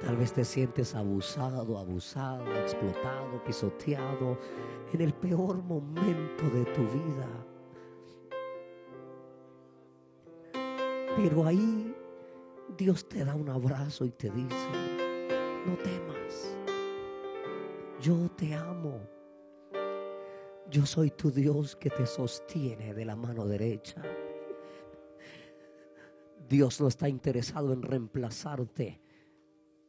Tal 0.00 0.16
vez 0.16 0.32
te 0.32 0.44
sientes 0.44 0.94
abusado, 0.94 1.78
abusado, 1.78 2.44
explotado, 2.58 3.42
pisoteado 3.44 4.38
en 4.92 5.00
el 5.00 5.14
peor 5.14 5.62
momento 5.62 6.44
de 6.52 6.64
tu 6.66 6.82
vida. 6.82 7.46
Pero 11.16 11.46
ahí 11.46 11.95
Dios 12.76 13.08
te 13.08 13.24
da 13.24 13.34
un 13.34 13.48
abrazo 13.48 14.04
y 14.04 14.10
te 14.10 14.30
dice, 14.30 14.68
no 15.66 15.76
temas, 15.78 16.56
yo 18.00 18.30
te 18.36 18.54
amo. 18.54 19.00
Yo 20.70 20.84
soy 20.84 21.10
tu 21.10 21.30
Dios 21.30 21.76
que 21.76 21.90
te 21.90 22.06
sostiene 22.06 22.92
de 22.92 23.04
la 23.04 23.16
mano 23.16 23.46
derecha. 23.46 24.02
Dios 26.48 26.80
no 26.80 26.88
está 26.88 27.08
interesado 27.08 27.72
en 27.72 27.82
reemplazarte. 27.82 29.00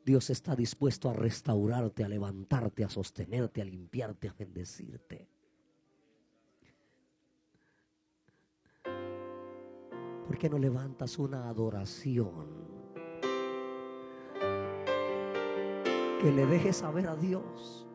Dios 0.06 0.30
está 0.30 0.56
dispuesto 0.56 1.10
a 1.10 1.14
restaurarte, 1.14 2.04
a 2.04 2.08
levantarte, 2.08 2.86
a 2.86 2.90
sostenerte, 2.90 3.62
a 3.62 3.66
limpiarte, 3.66 4.30
a 4.30 4.34
bendecirte. 4.34 5.28
¿Por 10.26 10.38
qué 10.38 10.50
no 10.50 10.58
levantas 10.58 11.18
una 11.18 11.50
adoración? 11.50 12.67
Que 16.22 16.32
le 16.32 16.46
dejes 16.46 16.78
saber 16.78 17.08
a 17.08 17.16
Dios 17.16 17.88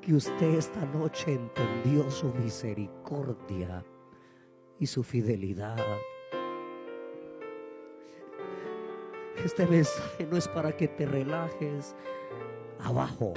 que 0.00 0.14
usted 0.14 0.54
esta 0.54 0.84
noche 0.86 1.34
entendió 1.34 2.10
su 2.10 2.32
misericordia 2.34 3.84
y 4.78 4.86
su 4.86 5.02
fidelidad. 5.02 5.76
Este 9.44 9.66
mensaje 9.66 10.26
no 10.26 10.36
es 10.36 10.48
para 10.48 10.76
que 10.76 10.88
te 10.88 11.06
relajes 11.06 11.94
abajo. 12.80 13.34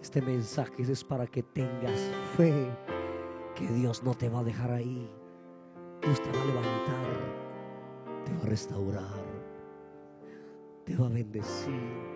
Este 0.00 0.20
mensaje 0.20 0.82
es 0.82 1.02
para 1.02 1.26
que 1.26 1.42
tengas 1.42 2.00
fe 2.36 2.68
que 3.54 3.66
Dios 3.68 4.02
no 4.02 4.14
te 4.14 4.28
va 4.28 4.40
a 4.40 4.44
dejar 4.44 4.70
ahí. 4.70 5.10
Dios 6.02 6.22
te 6.22 6.30
va 6.30 6.42
a 6.42 6.44
levantar, 6.44 8.24
te 8.24 8.32
va 8.34 8.42
a 8.42 8.46
restaurar, 8.46 9.33
te 10.84 10.96
va 10.96 11.06
a 11.06 11.10
bendecir. 11.10 12.14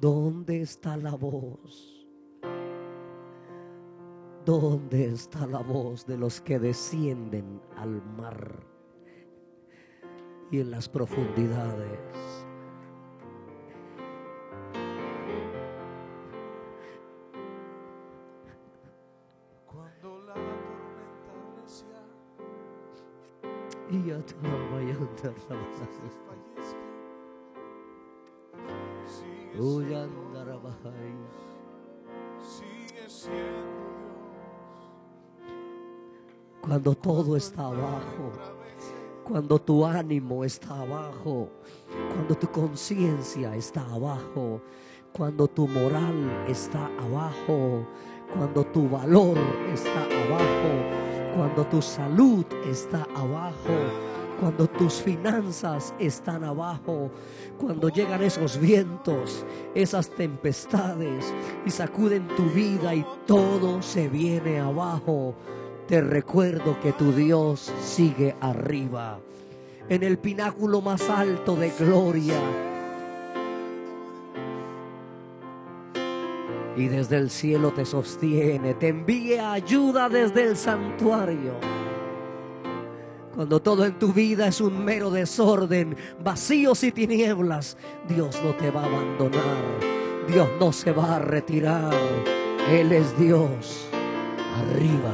¿Dónde 0.00 0.60
está 0.60 0.96
la 0.96 1.14
voz? 1.14 2.06
¿Dónde 4.44 5.06
está 5.06 5.46
la 5.46 5.60
voz 5.60 6.06
de 6.06 6.18
los 6.18 6.40
que 6.40 6.58
descienden 6.58 7.62
al 7.76 8.02
mar 8.18 8.60
y 10.50 10.60
en 10.60 10.70
las 10.70 10.86
profundidades? 10.88 11.98
Cuando 19.66 20.20
la 20.24 20.34
tormenta 20.34 21.32
recia 21.62 22.02
Y 23.90 24.10
Cuando 36.60 36.94
todo 36.94 37.36
está 37.36 37.66
abajo, 37.66 38.32
cuando 39.22 39.58
tu 39.58 39.84
ánimo 39.84 40.44
está 40.44 40.80
abajo, 40.80 41.50
cuando 42.12 42.34
tu 42.34 42.50
conciencia 42.50 43.54
está 43.54 43.82
abajo, 43.92 44.60
cuando 45.12 45.46
tu 45.46 45.68
moral 45.68 46.46
está 46.48 46.86
abajo, 46.98 47.86
cuando 48.32 48.64
tu 48.64 48.88
valor 48.88 49.36
está 49.72 50.04
abajo, 50.04 51.34
cuando 51.36 51.66
tu 51.66 51.80
salud 51.80 52.44
está 52.66 53.06
abajo, 53.14 54.13
cuando 54.44 54.66
tus 54.66 55.00
finanzas 55.00 55.94
están 55.98 56.44
abajo, 56.44 57.10
cuando 57.58 57.88
llegan 57.88 58.22
esos 58.22 58.60
vientos, 58.60 59.42
esas 59.74 60.10
tempestades 60.10 61.32
y 61.64 61.70
sacuden 61.70 62.28
tu 62.36 62.42
vida 62.50 62.94
y 62.94 63.06
todo 63.26 63.80
se 63.80 64.06
viene 64.06 64.60
abajo. 64.60 65.34
Te 65.88 66.02
recuerdo 66.02 66.78
que 66.82 66.92
tu 66.92 67.10
Dios 67.12 67.72
sigue 67.82 68.36
arriba, 68.42 69.18
en 69.88 70.02
el 70.02 70.18
pináculo 70.18 70.82
más 70.82 71.08
alto 71.08 71.56
de 71.56 71.70
gloria. 71.78 72.38
Y 76.76 76.88
desde 76.88 77.16
el 77.16 77.30
cielo 77.30 77.72
te 77.72 77.86
sostiene, 77.86 78.74
te 78.74 78.88
envía 78.88 79.54
ayuda 79.54 80.10
desde 80.10 80.42
el 80.42 80.54
santuario. 80.58 81.83
Cuando 83.34 83.60
todo 83.60 83.84
en 83.84 83.98
tu 83.98 84.12
vida 84.12 84.46
es 84.46 84.60
un 84.60 84.84
mero 84.84 85.10
desorden, 85.10 85.96
vacíos 86.22 86.84
y 86.84 86.92
tinieblas, 86.92 87.76
Dios 88.08 88.40
no 88.44 88.54
te 88.54 88.70
va 88.70 88.82
a 88.82 88.86
abandonar. 88.86 89.94
Dios 90.28 90.48
no 90.60 90.72
se 90.72 90.92
va 90.92 91.16
a 91.16 91.18
retirar. 91.18 91.92
Él 92.70 92.92
es 92.92 93.18
Dios 93.18 93.88
arriba 94.56 95.12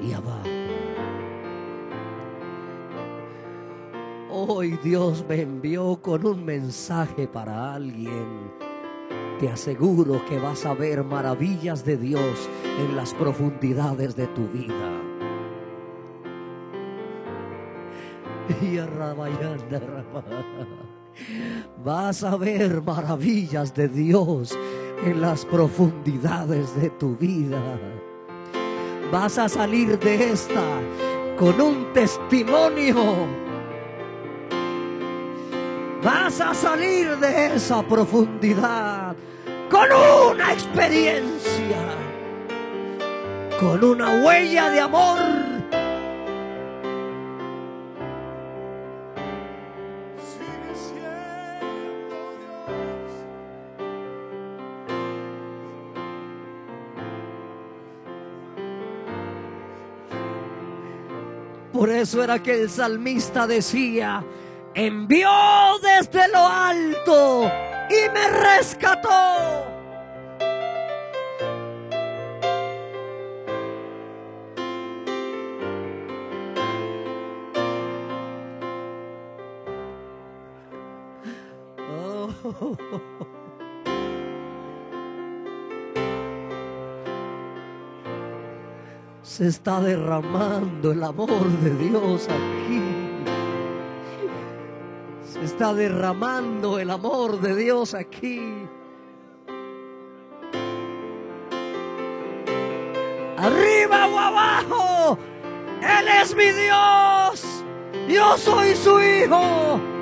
y 0.00 0.12
abajo. 0.12 0.48
Hoy 4.30 4.78
Dios 4.82 5.24
me 5.28 5.42
envió 5.42 5.96
con 6.00 6.26
un 6.26 6.44
mensaje 6.44 7.26
para 7.26 7.74
alguien. 7.74 8.52
Te 9.40 9.48
aseguro 9.48 10.24
que 10.26 10.38
vas 10.38 10.64
a 10.64 10.74
ver 10.74 11.02
maravillas 11.02 11.84
de 11.84 11.96
Dios 11.96 12.48
en 12.78 12.96
las 12.96 13.12
profundidades 13.14 14.14
de 14.14 14.26
tu 14.28 14.46
vida. 14.48 15.03
Y. 18.60 18.78
Vas 21.84 22.24
a 22.24 22.36
ver 22.36 22.82
maravillas 22.82 23.74
de 23.74 23.88
Dios 23.88 24.56
en 25.04 25.20
las 25.20 25.44
profundidades 25.44 26.74
de 26.80 26.90
tu 26.90 27.16
vida. 27.16 27.60
Vas 29.12 29.38
a 29.38 29.48
salir 29.48 29.98
de 29.98 30.32
esta 30.32 30.80
con 31.38 31.60
un 31.60 31.92
testimonio. 31.92 33.26
Vas 36.02 36.40
a 36.40 36.54
salir 36.54 37.16
de 37.18 37.54
esa 37.54 37.82
profundidad 37.82 39.14
con 39.70 39.88
una 40.32 40.52
experiencia, 40.52 41.82
con 43.58 43.82
una 43.84 44.24
huella 44.24 44.70
de 44.70 44.80
amor. 44.80 45.43
Por 61.84 61.92
eso 61.92 62.24
era 62.24 62.42
que 62.42 62.62
el 62.62 62.70
salmista 62.70 63.46
decía, 63.46 64.24
envió 64.72 65.28
desde 65.82 66.28
lo 66.28 66.38
alto 66.38 67.52
y 67.90 68.08
me 68.08 68.26
rescató. 68.56 69.10
Oh. 81.92 83.33
Se 89.36 89.48
está 89.48 89.80
derramando 89.80 90.92
el 90.92 91.02
amor 91.02 91.48
de 91.60 91.74
Dios 91.74 92.28
aquí. 92.28 92.82
Se 95.24 95.42
está 95.42 95.74
derramando 95.74 96.78
el 96.78 96.88
amor 96.88 97.40
de 97.40 97.56
Dios 97.56 97.94
aquí. 97.94 98.40
Arriba 103.36 104.06
o 104.06 104.18
abajo, 104.20 105.18
Él 105.82 106.06
es 106.22 106.36
mi 106.36 106.52
Dios. 106.52 107.64
Yo 108.06 108.38
soy 108.38 108.76
su 108.76 109.00
hijo. 109.00 109.93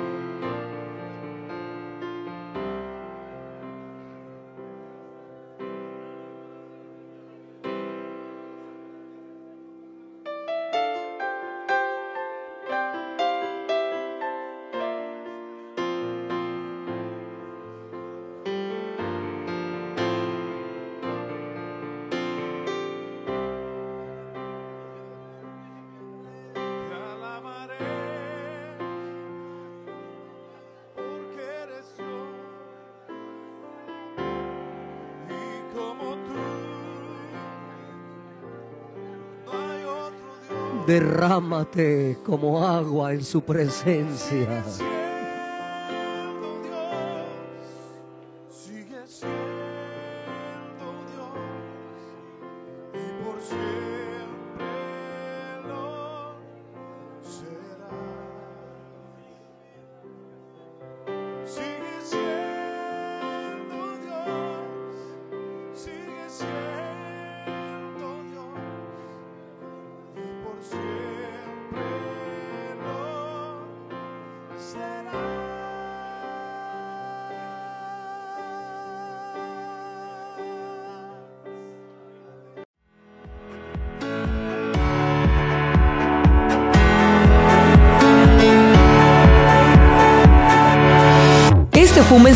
Derrámate 40.85 42.17
como 42.25 42.61
agua 42.65 43.13
en 43.13 43.23
su 43.23 43.41
presencia. 43.41 44.63